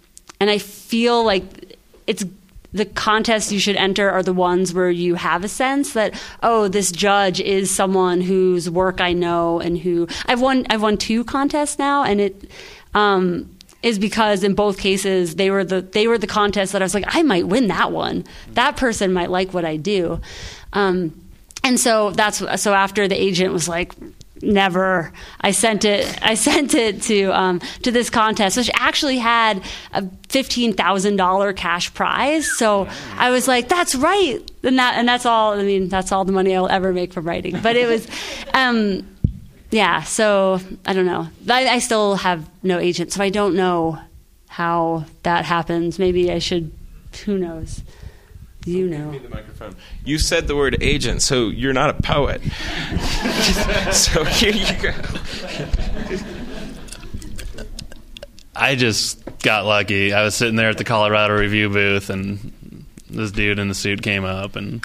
[0.41, 2.25] and I feel like it's
[2.73, 6.69] the contests you should enter are the ones where you have a sense that oh
[6.69, 11.25] this judge is someone whose work I know and who I've won I've won two
[11.25, 12.51] contests now and it
[12.95, 16.85] um, is because in both cases they were the they were the contests that I
[16.85, 18.25] was like I might win that one.
[18.53, 20.21] That person might like what I do.
[20.73, 21.15] Um,
[21.63, 23.93] and so that's so after the agent was like
[24.43, 29.63] never i sent it i sent it to um, to this contest which actually had
[29.93, 32.51] a $15000 cash prize.
[32.57, 34.39] So i was like that's right.
[34.63, 37.27] And that and that's all i mean that's all the money i'll ever make from
[37.27, 37.61] writing.
[37.61, 38.07] But it was
[38.55, 39.07] um,
[39.71, 41.29] yeah so i don't know.
[41.49, 43.99] I, I still have no agent so i don't know
[44.49, 45.99] how that happens.
[45.99, 46.73] Maybe i should
[47.25, 47.83] who knows
[48.65, 49.19] you know.
[49.19, 49.75] the microphone.
[50.05, 52.43] You said the word agent, so you're not a poet.
[53.93, 54.93] so here you go.
[58.55, 60.13] I just got lucky.
[60.13, 64.03] I was sitting there at the Colorado Review booth, and this dude in the suit
[64.03, 64.85] came up, and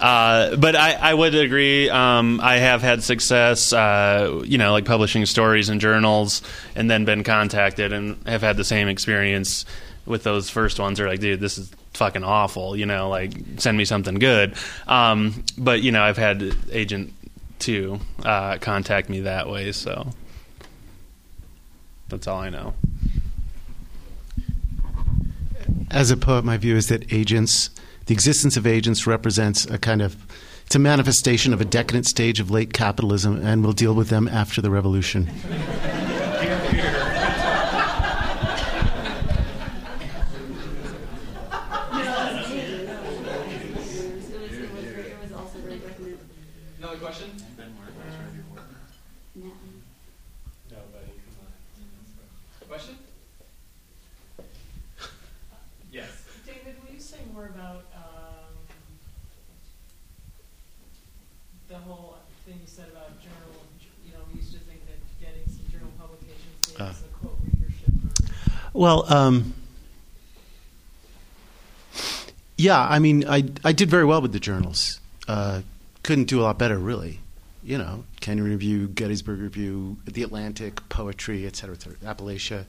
[0.00, 1.90] uh, but I, I, would agree.
[1.90, 6.42] Um, I have had success, uh, you know, like publishing stories in journals,
[6.76, 9.64] and then been contacted, and have had the same experience
[10.06, 11.00] with those first ones.
[11.00, 12.76] Are like, dude, this is fucking awful.
[12.76, 14.54] You know, like send me something good.
[14.86, 17.12] Um, but you know, I've had agent
[17.58, 20.12] two uh, contact me that way, so
[22.08, 22.74] that's all I know.
[25.90, 27.70] As a poet, my view is that agents,
[28.06, 30.16] the existence of agents, represents a kind of
[30.66, 34.28] it's a manifestation of a decadent stage of late capitalism, and we'll deal with them
[34.28, 35.30] after the revolution.
[57.38, 58.56] More about um,
[61.68, 63.62] the whole thing you said about journal.
[64.04, 66.84] You know, we used to think that getting some journal publications Uh.
[66.84, 68.32] us a quote readership.
[68.72, 69.54] Well, um,
[72.56, 74.98] yeah, I mean, I, I did very well with the journals.
[75.28, 75.60] Uh,
[76.02, 77.20] couldn't do a lot better, really.
[77.62, 82.64] You know, Kenyon Review, Gettysburg Review, The Atlantic, Poetry, et cetera, et cetera, Appalachia,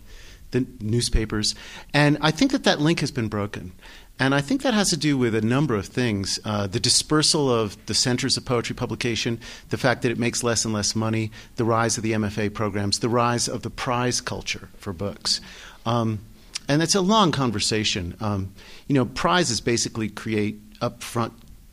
[0.52, 1.56] the newspapers.
[1.94, 3.74] And I think that that link has been broken.
[4.20, 6.40] And I think that has to do with a number of things.
[6.44, 9.40] Uh, the dispersal of the centers of poetry publication,
[9.70, 13.00] the fact that it makes less and less money, the rise of the MFA programs,
[13.00, 15.40] the rise of the prize culture for books.
[15.86, 16.20] Um,
[16.68, 18.16] and it's a long conversation.
[18.20, 18.54] Um,
[18.88, 21.32] you know, prizes basically create upfront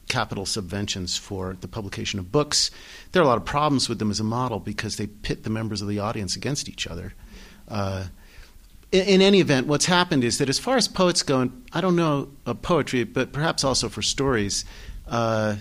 [0.09, 2.71] capital subventions for the publication of books.
[3.11, 5.51] There are a lot of problems with them as a model because they pit the
[5.51, 7.15] members of the audience against each other.
[7.69, 8.05] Uh,
[8.93, 11.97] in, any event, what's happened is that as far as poets go, and I don't
[11.97, 14.65] know of poetry, but perhaps also for stories,
[15.09, 15.57] uh,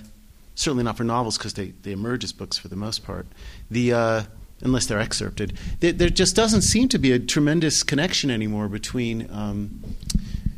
[0.56, 3.28] certainly not for novels because they, they emerge as books for the most part.
[3.70, 4.24] The uh,
[4.62, 9.30] unless they're excerpted, there, there just doesn't seem to be a tremendous connection anymore between
[9.32, 9.84] um,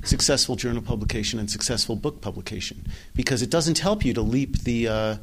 [0.03, 4.87] successful journal publication and successful book publication because it doesn't help you to leap the
[4.87, 5.15] uh,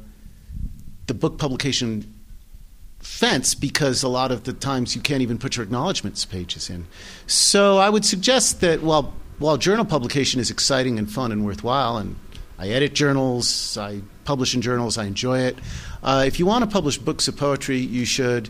[1.07, 2.14] the book publication
[3.05, 6.87] fence because a lot of the times you can't even put your acknowledgments pages in.
[7.27, 11.97] So I would suggest that while while journal publication is exciting and fun and worthwhile,
[11.97, 12.17] and
[12.57, 15.59] I edit journals, I publish in journals, I enjoy it.
[16.03, 18.49] Uh, if you want to publish books of poetry, you should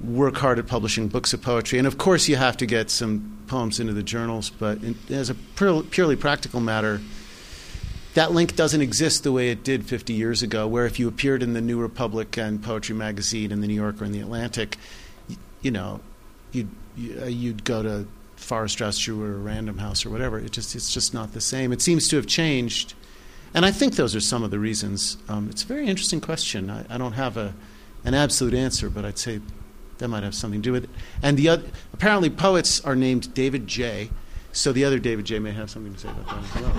[0.00, 3.36] work hard at publishing books of poetry, and of course you have to get some
[3.48, 4.48] poems into the journals.
[4.50, 7.00] But in, as a pure, purely practical matter,
[8.14, 11.42] that link doesn't exist the way it did 50 years ago, where if you appeared
[11.42, 14.76] in the New Republic and Poetry Magazine and the New Yorker and the Atlantic,
[15.28, 16.00] you, you know,
[16.52, 18.06] you'd, you, uh, you'd go to
[18.36, 20.38] Farrar Straus or Random House or whatever.
[20.38, 21.72] It just, it's just not the same.
[21.72, 22.94] It seems to have changed.
[23.54, 25.16] And I think those are some of the reasons.
[25.28, 26.70] Um, it's a very interesting question.
[26.70, 27.54] I, I don't have a,
[28.04, 29.40] an absolute answer, but I'd say
[29.98, 30.90] that might have something to do with it.
[31.22, 34.10] And the other, apparently, poets are named David J.
[34.52, 35.38] So the other David J.
[35.38, 36.26] may have something to say about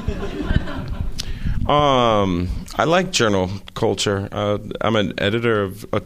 [0.08, 1.76] that as well.
[1.76, 4.28] Um, I like journal culture.
[4.32, 6.02] Uh, I'm an editor of, uh,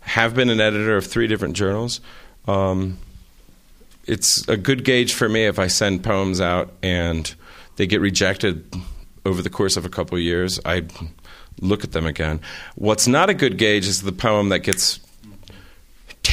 [0.00, 2.00] have been an editor of three different journals.
[2.46, 2.98] Um,
[4.06, 7.32] it's a good gauge for me if I send poems out and
[7.76, 8.72] they get rejected
[9.24, 10.60] over the course of a couple of years.
[10.64, 10.84] I
[11.60, 12.40] look at them again.
[12.74, 15.00] What's not a good gauge is the poem that gets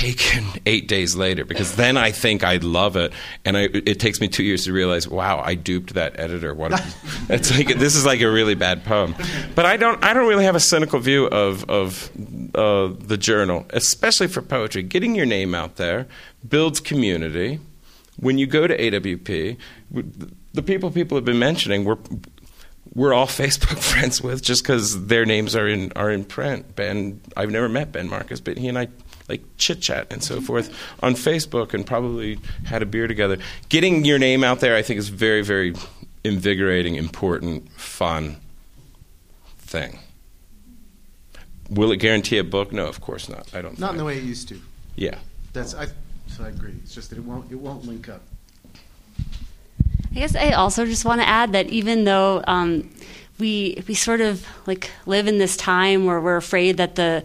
[0.03, 3.13] taken eight days later because then I think I'd love it,
[3.45, 6.53] and I, it takes me two years to realize, wow, I duped that editor.
[6.53, 6.73] What?
[6.73, 6.83] A,
[7.29, 9.15] it's like this is like a really bad poem.
[9.55, 10.03] But I don't.
[10.03, 12.11] I don't really have a cynical view of of
[12.53, 14.83] uh, the journal, especially for poetry.
[14.83, 16.07] Getting your name out there
[16.47, 17.59] builds community.
[18.17, 19.57] When you go to AWP,
[20.53, 21.97] the people people have been mentioning, we're
[22.93, 26.75] we're all Facebook friends with just because their names are in are in print.
[26.75, 28.89] Ben, I've never met Ben Marcus, but he and I
[29.29, 33.37] like chit chat and so forth on Facebook, and probably had a beer together.
[33.69, 35.73] Getting your name out there, I think, is very very
[36.23, 38.37] invigorating, important, fun
[39.57, 39.99] thing.
[41.69, 42.71] Will it guarantee a book?
[42.71, 43.53] No, of course not.
[43.53, 43.79] I don't.
[43.79, 43.91] Not think.
[43.91, 44.59] in the way it used to.
[44.95, 45.17] Yeah.
[45.53, 45.87] That's I.
[46.27, 46.73] So I agree.
[46.83, 47.51] It's just that it won't.
[47.51, 48.21] It won't link up.
[50.13, 52.89] I guess I also just want to add that even though um,
[53.39, 57.23] we we sort of like live in this time where we're afraid that the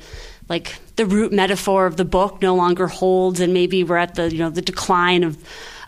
[0.49, 4.31] like the root metaphor of the book no longer holds, and maybe we're at the
[4.31, 5.37] you know the decline of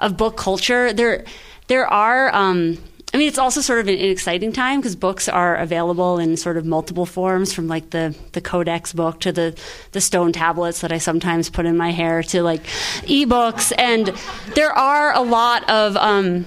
[0.01, 0.93] of book culture.
[0.93, 1.25] There
[1.67, 2.35] there are.
[2.35, 2.79] Um,
[3.13, 6.37] I mean, it's also sort of an, an exciting time because books are available in
[6.37, 9.59] sort of multiple forms, from like the, the codex book to the,
[9.91, 12.63] the stone tablets that I sometimes put in my hair to like
[13.03, 13.73] ebooks.
[13.77, 14.15] And
[14.55, 16.47] there are a lot of um,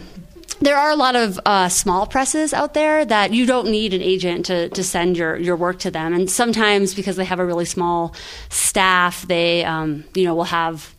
[0.63, 4.01] there are a lot of uh, small presses out there that you don't need an
[4.01, 6.13] agent to, to send your, your work to them.
[6.13, 8.15] And sometimes because they have a really small
[8.49, 10.95] staff, they um, you know will have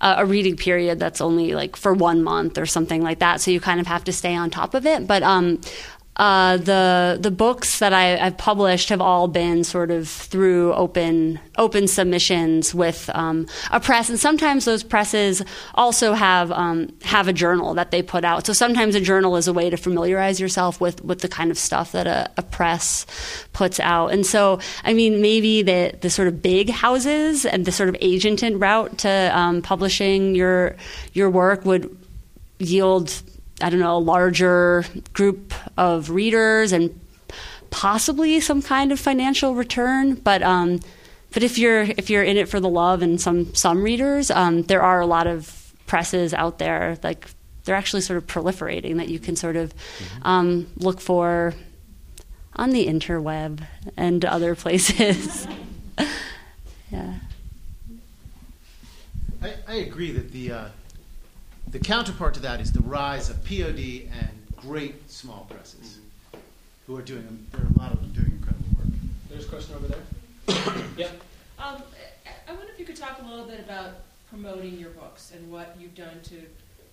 [0.00, 3.40] a, a reading period that's only like for one month or something like that.
[3.40, 5.06] So you kind of have to stay on top of it.
[5.06, 5.60] But um,
[6.18, 11.38] uh, the the books that I, have published have all been sort of through open
[11.56, 15.44] open submissions with um, a press, and sometimes those presses
[15.74, 18.46] also have um, have a journal that they put out.
[18.46, 21.58] So sometimes a journal is a way to familiarize yourself with with the kind of
[21.58, 23.06] stuff that a, a press
[23.52, 24.08] puts out.
[24.08, 27.94] And so, I mean, maybe the the sort of big houses and the sort of
[27.96, 30.74] agented route to um, publishing your
[31.12, 31.96] your work would
[32.58, 33.22] yield
[33.60, 36.98] I don't know, a larger group of readers and
[37.70, 40.14] possibly some kind of financial return.
[40.14, 40.80] But um,
[41.32, 44.62] but if you're if you're in it for the love and some some readers, um,
[44.64, 47.26] there are a lot of presses out there like
[47.64, 50.26] they're actually sort of proliferating that you can sort of mm-hmm.
[50.26, 51.54] um, look for
[52.56, 53.62] on the interweb
[53.96, 55.46] and other places.
[56.90, 57.14] yeah.
[59.40, 60.68] I, I, agree that the uh,
[61.68, 65.98] the counterpart to that is the rise of POD and great small presses,
[66.86, 68.88] who are doing there are a lot of them doing incredible work.
[69.28, 70.84] There's a question over there.
[70.96, 71.08] yeah.
[71.58, 71.82] Um,
[72.48, 73.90] I wonder if you could talk a little bit about
[74.30, 76.42] promoting your books and what you've done to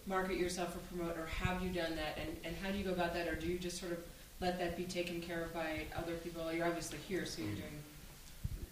[0.07, 2.91] market yourself or promote, or have you done that, and, and how do you go
[2.91, 3.99] about that, or do you just sort of
[4.41, 6.51] let that be taken care of by other people?
[6.53, 7.79] You're obviously here, so you're doing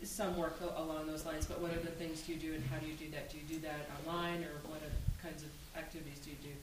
[0.04, 2.86] some work along those lines, but what other things do you do, and how do
[2.86, 3.32] you do that?
[3.32, 4.82] Do you do that online, or what
[5.22, 6.63] kinds of activities do you do to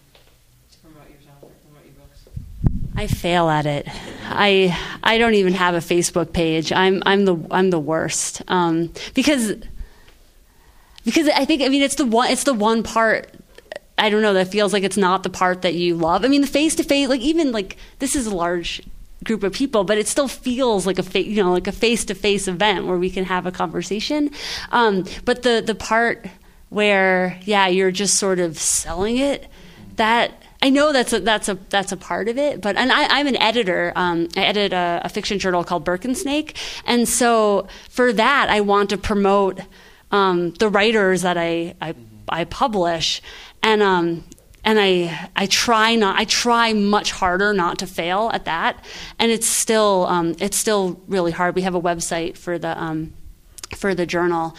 [0.82, 2.24] promote yourself or promote your books?
[2.96, 3.86] I fail at it.
[4.24, 6.72] I I don't even have a Facebook page.
[6.72, 9.54] I'm I'm the I'm the worst um, because
[11.04, 13.34] because I think I mean it's the one it's the one part
[13.98, 16.24] I don't know that feels like it's not the part that you love.
[16.24, 18.82] I mean the face to face like even like this is a large
[19.24, 22.04] group of people, but it still feels like a fa- you know like a face
[22.06, 24.30] to face event where we can have a conversation.
[24.70, 26.26] Um, but the the part
[26.68, 29.48] where yeah you're just sort of selling it
[29.96, 33.20] that I know that's a that's a that's a part of it, but and I,
[33.20, 33.92] am an editor.
[33.96, 36.54] Um, I edit a, a, fiction journal called Birkensnake,
[36.84, 39.60] and so for that, I want to promote
[40.10, 41.94] um, the writers that I I,
[42.28, 43.22] I publish,
[43.62, 44.24] and um,
[44.62, 48.84] and I I try not I try much harder not to fail at that,
[49.18, 51.54] and it's still um, it's still really hard.
[51.54, 53.14] We have a website for the um,
[53.76, 54.54] for the journal.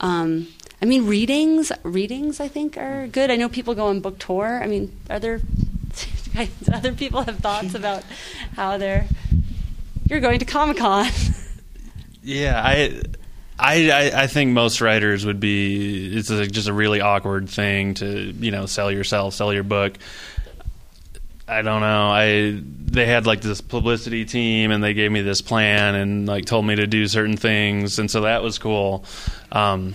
[0.00, 0.48] Um,
[0.80, 3.30] I mean, readings, readings, I think are good.
[3.30, 4.60] I know people go on book tour.
[4.62, 5.40] I mean, are there
[6.72, 8.04] other people have thoughts about
[8.54, 9.06] how they're?
[10.08, 11.10] You're going to Comic Con.
[12.22, 13.02] yeah, I,
[13.58, 16.14] I, I think most writers would be.
[16.16, 18.06] It's a, just a really awkward thing to
[18.38, 19.94] you know sell yourself, sell your book.
[21.48, 22.08] I don't know.
[22.08, 26.44] I they had like this publicity team, and they gave me this plan, and like
[26.44, 29.04] told me to do certain things, and so that was cool.
[29.50, 29.94] Um,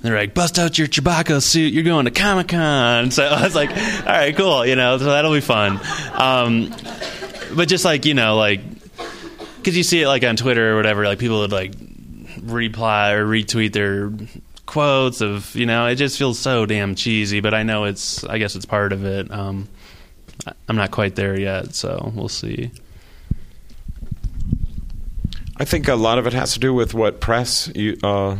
[0.00, 1.72] they're like, bust out your Chewbacca suit.
[1.72, 3.10] You're going to Comic Con.
[3.10, 4.64] So I was like, all right, cool.
[4.64, 5.80] You know, so that'll be fun.
[6.12, 6.74] Um,
[7.54, 8.60] but just like, you know, like,
[9.56, 11.72] because you see it like on Twitter or whatever, like people would like
[12.42, 14.12] reply or retweet their
[14.66, 17.40] quotes of, you know, it just feels so damn cheesy.
[17.40, 19.30] But I know it's, I guess it's part of it.
[19.32, 19.68] Um,
[20.68, 22.70] I'm not quite there yet, so we'll see.
[25.56, 27.98] I think a lot of it has to do with what press you.
[28.00, 28.36] Uh,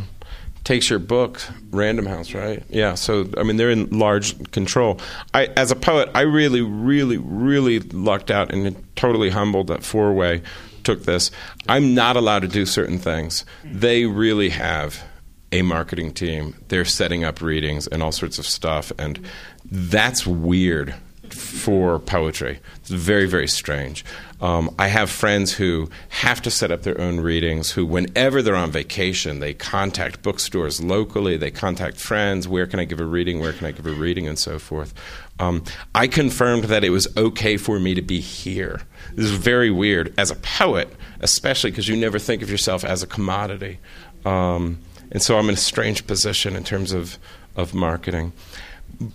[0.63, 1.41] takes your book,
[1.71, 2.63] Random House, right?
[2.69, 2.95] Yeah.
[2.95, 4.99] So I mean, they're in large control.
[5.33, 10.13] I, as a poet, I really, really, really lucked out and totally humbled that Four
[10.13, 10.41] Way
[10.83, 11.31] took this.
[11.67, 13.45] I'm not allowed to do certain things.
[13.63, 15.03] They really have
[15.51, 16.55] a marketing team.
[16.67, 19.19] They're setting up readings and all sorts of stuff, and
[19.65, 20.95] that's weird
[21.39, 22.59] for poetry.
[22.77, 24.03] It's very, very strange.
[24.41, 28.55] Um, I have friends who have to set up their own readings, who, whenever they're
[28.55, 33.39] on vacation, they contact bookstores locally, they contact friends, where can I give a reading,
[33.39, 34.93] where can I give a reading, and so forth.
[35.39, 35.63] Um,
[35.95, 38.81] I confirmed that it was okay for me to be here.
[39.13, 40.13] This is very weird.
[40.17, 43.79] As a poet, especially because you never think of yourself as a commodity.
[44.25, 44.79] Um,
[45.11, 47.17] and so I'm in a strange position in terms of,
[47.55, 48.31] of marketing.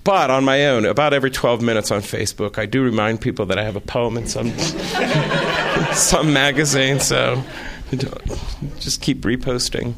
[0.03, 3.59] But on my own, about every 12 minutes on Facebook, I do remind people that
[3.59, 4.51] I have a poem in some
[5.93, 7.01] some magazine.
[7.01, 7.43] So
[8.81, 9.95] just keep reposting.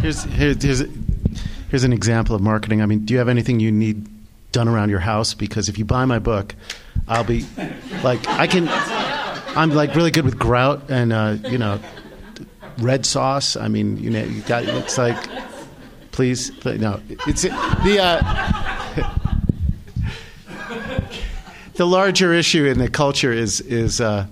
[0.00, 0.82] here's, here's, here's,
[1.68, 2.80] here's an example of marketing.
[2.80, 4.06] I mean, do you have anything you need
[4.52, 5.34] done around your house?
[5.34, 6.54] Because if you buy my book,
[7.08, 7.44] I'll be
[8.04, 8.68] like, I can.
[9.56, 11.80] I'm like really good with grout and uh, you know,
[12.78, 13.56] red sauce.
[13.56, 15.16] I mean, you know, you got it's like
[16.18, 16.50] please.
[16.64, 17.98] No, it's the.
[18.02, 19.14] Uh,
[21.74, 24.26] the larger issue in the culture is is uh,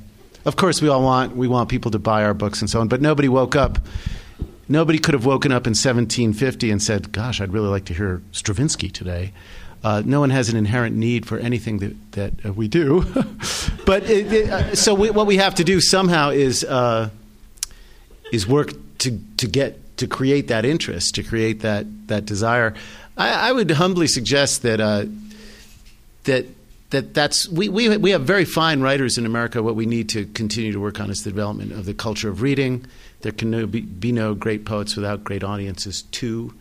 [0.44, 2.88] of course we all want we want people to buy our books and so on,
[2.88, 3.78] but nobody woke up.
[4.68, 8.20] Nobody could have woken up in 1750 and said, "Gosh, I'd really like to hear
[8.32, 9.32] Stravinsky today."
[9.84, 13.02] Uh, no one has an inherent need for anything that that uh, we do,
[13.86, 17.10] but it, it, uh, so we, what we have to do somehow is uh,
[18.32, 22.74] is work to to get to create that interest, to create that that desire.
[23.16, 25.06] I, I would humbly suggest that uh,
[26.24, 26.46] that
[26.90, 29.62] that that's we, we we have very fine writers in America.
[29.62, 32.42] What we need to continue to work on is the development of the culture of
[32.42, 32.86] reading.
[33.22, 36.54] There can no, be, be, no great poets without great audiences too,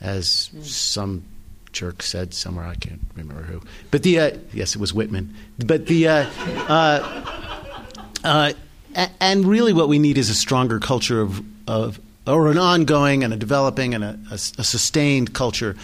[0.00, 0.64] as mm.
[0.64, 1.24] some
[1.72, 2.64] jerk said somewhere.
[2.64, 3.60] I can't remember who,
[3.90, 5.34] but the uh, yes, it was Whitman.
[5.58, 6.30] But the uh,
[6.68, 7.32] uh,
[8.24, 8.52] uh
[9.20, 13.32] and really, what we need is a stronger culture of of or an ongoing and
[13.32, 15.76] a developing and a, a, a sustained culture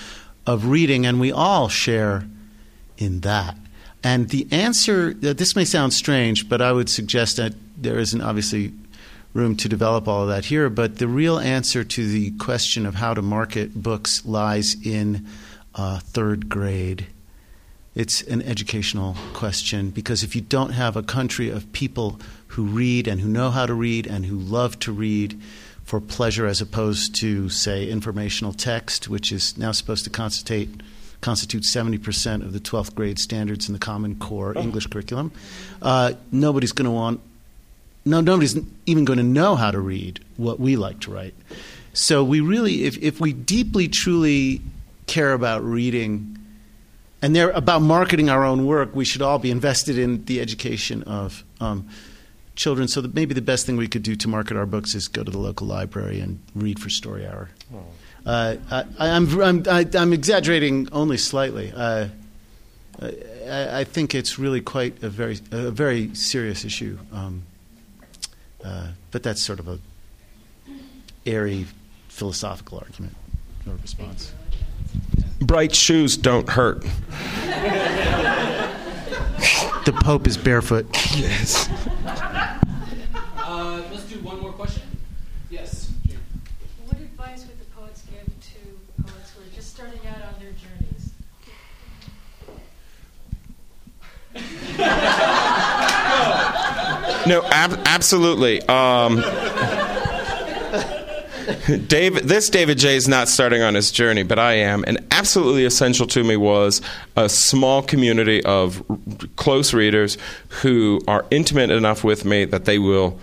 [0.46, 2.26] of reading, and we all share
[2.98, 3.56] in that.
[4.04, 8.72] And the answer, this may sound strange, but I would suggest that there isn't obviously
[9.32, 10.68] room to develop all of that here.
[10.68, 15.26] But the real answer to the question of how to market books lies in
[15.74, 17.06] uh, third grade.
[17.94, 23.06] It's an educational question because if you don't have a country of people who read
[23.06, 25.38] and who know how to read and who love to read
[25.84, 30.82] for pleasure as opposed to, say, informational text, which is now supposed to constitute,
[31.20, 35.32] constitute 70% of the 12th grade standards in the Common Core English curriculum,
[35.82, 37.20] uh, nobody's going to want,
[38.04, 38.56] no, nobody's
[38.86, 41.34] even going to know how to read what we like to write.
[41.92, 44.62] So we really, if, if we deeply, truly
[45.06, 46.38] care about reading,
[47.20, 51.02] and they're about marketing our own work, we should all be invested in the education
[51.04, 51.88] of um,
[52.54, 52.88] children.
[52.88, 55.22] So that maybe the best thing we could do to market our books is go
[55.22, 57.50] to the local library and read for Story Hour.
[58.24, 61.72] Uh, I, I'm, I'm, I, I'm exaggerating only slightly.
[61.74, 62.08] Uh,
[63.00, 66.98] I, I think it's really quite a very, a very serious issue.
[67.12, 67.42] Um,
[68.64, 69.78] uh, but that's sort of a
[71.26, 71.66] airy
[72.08, 73.14] philosophical argument
[73.66, 74.32] or response.
[75.40, 76.84] Bright shoes don't hurt.
[79.84, 80.86] The Pope is barefoot.
[81.16, 81.68] Yes.
[83.44, 84.82] Uh, let's do one more question.
[85.50, 85.90] Yes.
[86.06, 86.16] Jane.
[86.86, 90.52] What advice would the poets give to poets who are just starting out on their
[90.52, 91.12] journeys?
[97.26, 98.62] No, ab- absolutely.
[98.62, 99.18] Um,
[101.86, 104.84] David, this David J is not starting on his journey, but I am.
[104.86, 106.80] And absolutely essential to me was
[107.16, 108.98] a small community of r-
[109.36, 113.18] close readers who are intimate enough with me that they will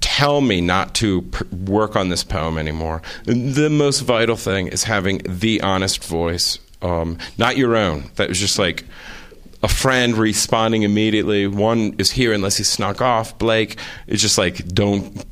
[0.00, 3.02] tell me not to pr- work on this poem anymore.
[3.24, 8.10] The most vital thing is having the honest voice, um, not your own.
[8.16, 8.84] That was just like
[9.62, 11.46] a friend responding immediately.
[11.46, 13.38] One is here unless he snuck off.
[13.38, 13.78] Blake
[14.08, 15.24] is just like, don't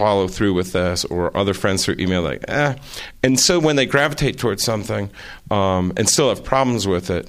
[0.00, 2.74] follow through with this, or other friends through email, like, eh.
[3.22, 5.10] And so when they gravitate towards something
[5.50, 7.28] um, and still have problems with it,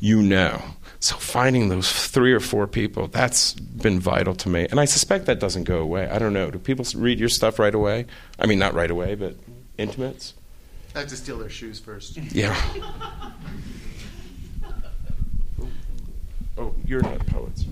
[0.00, 0.62] you know.
[0.98, 4.66] So finding those three or four people, that's been vital to me.
[4.70, 6.06] And I suspect that doesn't go away.
[6.10, 6.50] I don't know.
[6.50, 8.04] Do people read your stuff right away?
[8.38, 9.36] I mean, not right away, but
[9.78, 10.34] intimates?
[10.94, 12.18] I have to steal their shoes first.
[12.18, 12.54] Yeah.
[16.58, 17.64] Oh, you're not poets.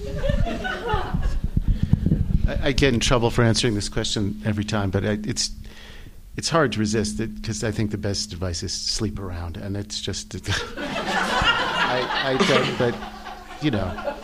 [2.50, 5.50] I, I get in trouble for answering this question every time, but I, it's
[6.36, 9.76] it's hard to resist it because I think the best advice is sleep around, and
[9.76, 10.34] it's just
[10.76, 12.94] I, I don't, but
[13.62, 14.14] you know.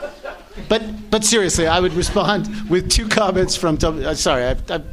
[0.68, 3.78] But but seriously, I would respond with two comments from.
[3.82, 4.86] Uh, sorry, I've, I've,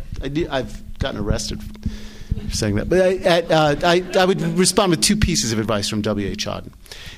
[0.51, 2.89] I've gotten arrested for saying that.
[2.89, 6.27] But I, at, uh, I, I would respond with two pieces of advice from W.
[6.27, 6.45] H.
[6.45, 6.73] Auden.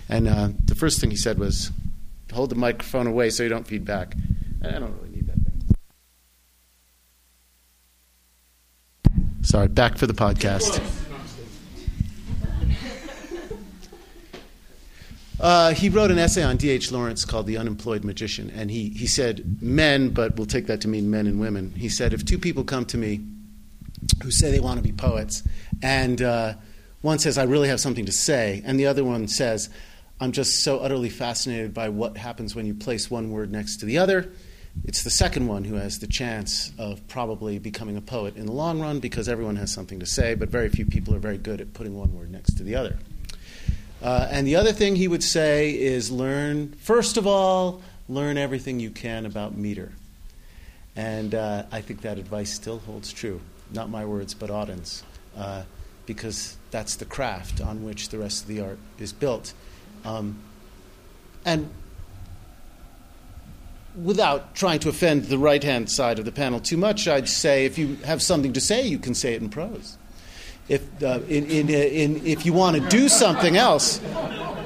[0.09, 1.71] And uh, the first thing he said was,
[2.31, 4.15] hold the microphone away so you don't feed back.
[4.61, 5.75] And I don't really need that thing.
[9.45, 10.81] Sorry, back for the podcast.
[15.39, 16.91] Uh, he wrote an essay on D.H.
[16.91, 20.87] Lawrence called The Unemployed Magician, and he, he said, men, but we'll take that to
[20.87, 21.71] mean men and women.
[21.77, 23.21] He said, if two people come to me
[24.23, 25.43] who say they want to be poets,
[25.83, 26.55] and uh,
[27.01, 29.69] one says, I really have something to say, and the other one says,
[30.19, 33.85] I'm just so utterly fascinated by what happens when you place one word next to
[33.85, 34.31] the other.
[34.83, 38.51] It's the second one who has the chance of probably becoming a poet in the
[38.51, 41.61] long run because everyone has something to say, but very few people are very good
[41.61, 42.97] at putting one word next to the other.
[44.01, 48.79] Uh, and the other thing he would say is learn, first of all, learn everything
[48.79, 49.91] you can about meter.
[50.95, 53.41] And uh, I think that advice still holds true.
[53.71, 55.03] Not my words, but Auden's.
[55.35, 55.63] Uh,
[56.05, 59.53] because that's the craft on which the rest of the art is built.
[60.03, 60.39] Um,
[61.43, 61.69] and
[64.03, 67.65] without trying to offend the right hand side of the panel too much, I'd say
[67.65, 69.97] if you have something to say, you can say it in prose.
[70.67, 74.01] If, uh, in, in, in, if you want to do something else,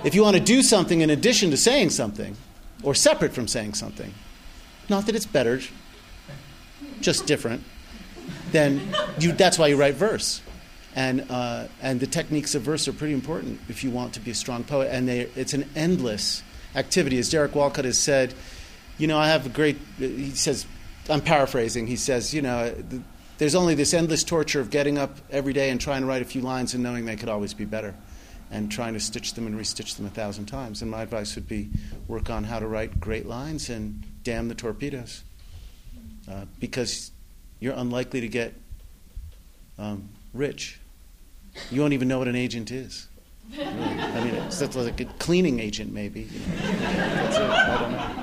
[0.04, 2.38] if you want to do something in addition to saying something,
[2.84, 4.14] or separate from saying something,
[4.88, 5.60] not that it's better,
[7.02, 7.64] just different,
[8.52, 8.82] then
[9.20, 10.42] you, that's why you write verse.
[10.96, 14.32] And, uh, and the techniques of verse are pretty important if you want to be
[14.32, 14.90] a strong poet.
[14.92, 16.44] And they, it's an endless
[16.76, 17.20] activity.
[17.20, 18.34] As Derek Walcott has said,
[19.00, 20.68] you know, I have a great, he says,
[21.10, 22.76] I'm paraphrasing, he says, you know,
[23.40, 26.26] there's only this endless torture of getting up every day and trying to write a
[26.26, 27.96] few lines and knowing they could always be better
[28.52, 30.82] and trying to stitch them and restitch them a thousand times.
[30.82, 31.70] And my advice would be
[32.08, 35.24] work on how to write great lines and damn the torpedoes.
[36.30, 37.12] Uh, because
[37.60, 38.54] you're unlikely to get
[39.78, 40.80] um, rich.
[41.72, 43.08] You won't even know what an agent is.
[43.52, 43.66] Really.
[43.66, 46.28] I mean, it's, like a cleaning agent, maybe.
[46.40, 47.52] You know.
[47.52, 48.19] I don't know.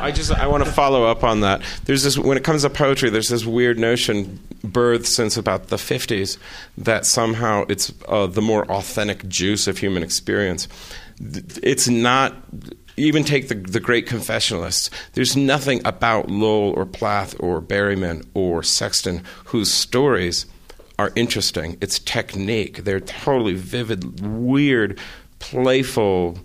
[0.00, 1.62] I just I want to follow up on that.
[1.84, 5.76] There's this when it comes to poetry, there's this weird notion birthed since about the
[5.76, 6.38] 50s
[6.76, 10.68] that somehow it's uh, the more authentic juice of human experience.
[11.20, 12.34] It's not.
[12.96, 14.90] Even take the, the great confessionalists.
[15.12, 20.46] There's nothing about Lowell or Plath or Berryman or Sexton whose stories
[20.98, 21.78] are interesting.
[21.80, 22.82] It's technique.
[22.82, 24.98] They're totally vivid, weird,
[25.38, 26.38] playful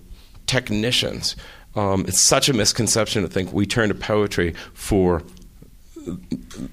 [0.46, 1.36] technicians.
[1.76, 5.24] Um, it's such a misconception to think we turn to poetry for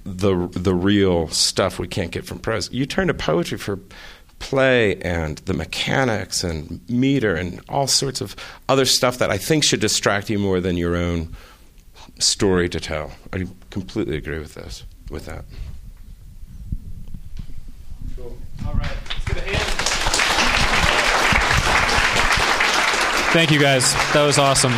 [0.04, 2.70] the the real stuff we can't get from prose.
[2.72, 3.78] You turn to poetry for
[4.40, 8.34] play and the mechanics and meter and all sorts of
[8.68, 11.34] other stuff that I think should distract you more than your own
[12.18, 13.12] story to tell.
[13.32, 14.84] I completely agree with this.
[15.10, 15.44] With that.
[18.16, 18.36] Cool.
[18.66, 18.96] All right.
[19.26, 19.79] Let's a hand.
[23.32, 23.94] Thank you guys.
[24.12, 24.74] That was awesome.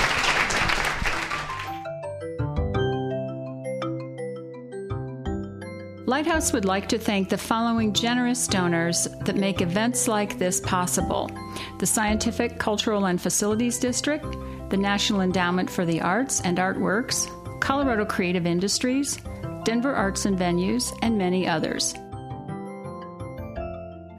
[6.06, 11.30] Lighthouse would like to thank the following generous donors that make events like this possible
[11.78, 14.26] the Scientific, Cultural, and Facilities District,
[14.68, 17.26] the National Endowment for the Arts and Artworks,
[17.60, 19.16] Colorado Creative Industries,
[19.64, 21.94] Denver Arts and Venues, and many others.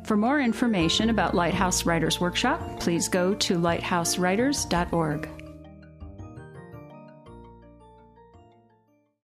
[0.03, 5.42] For more information about Lighthouse Writers Workshop, please go to lighthousewriters.org.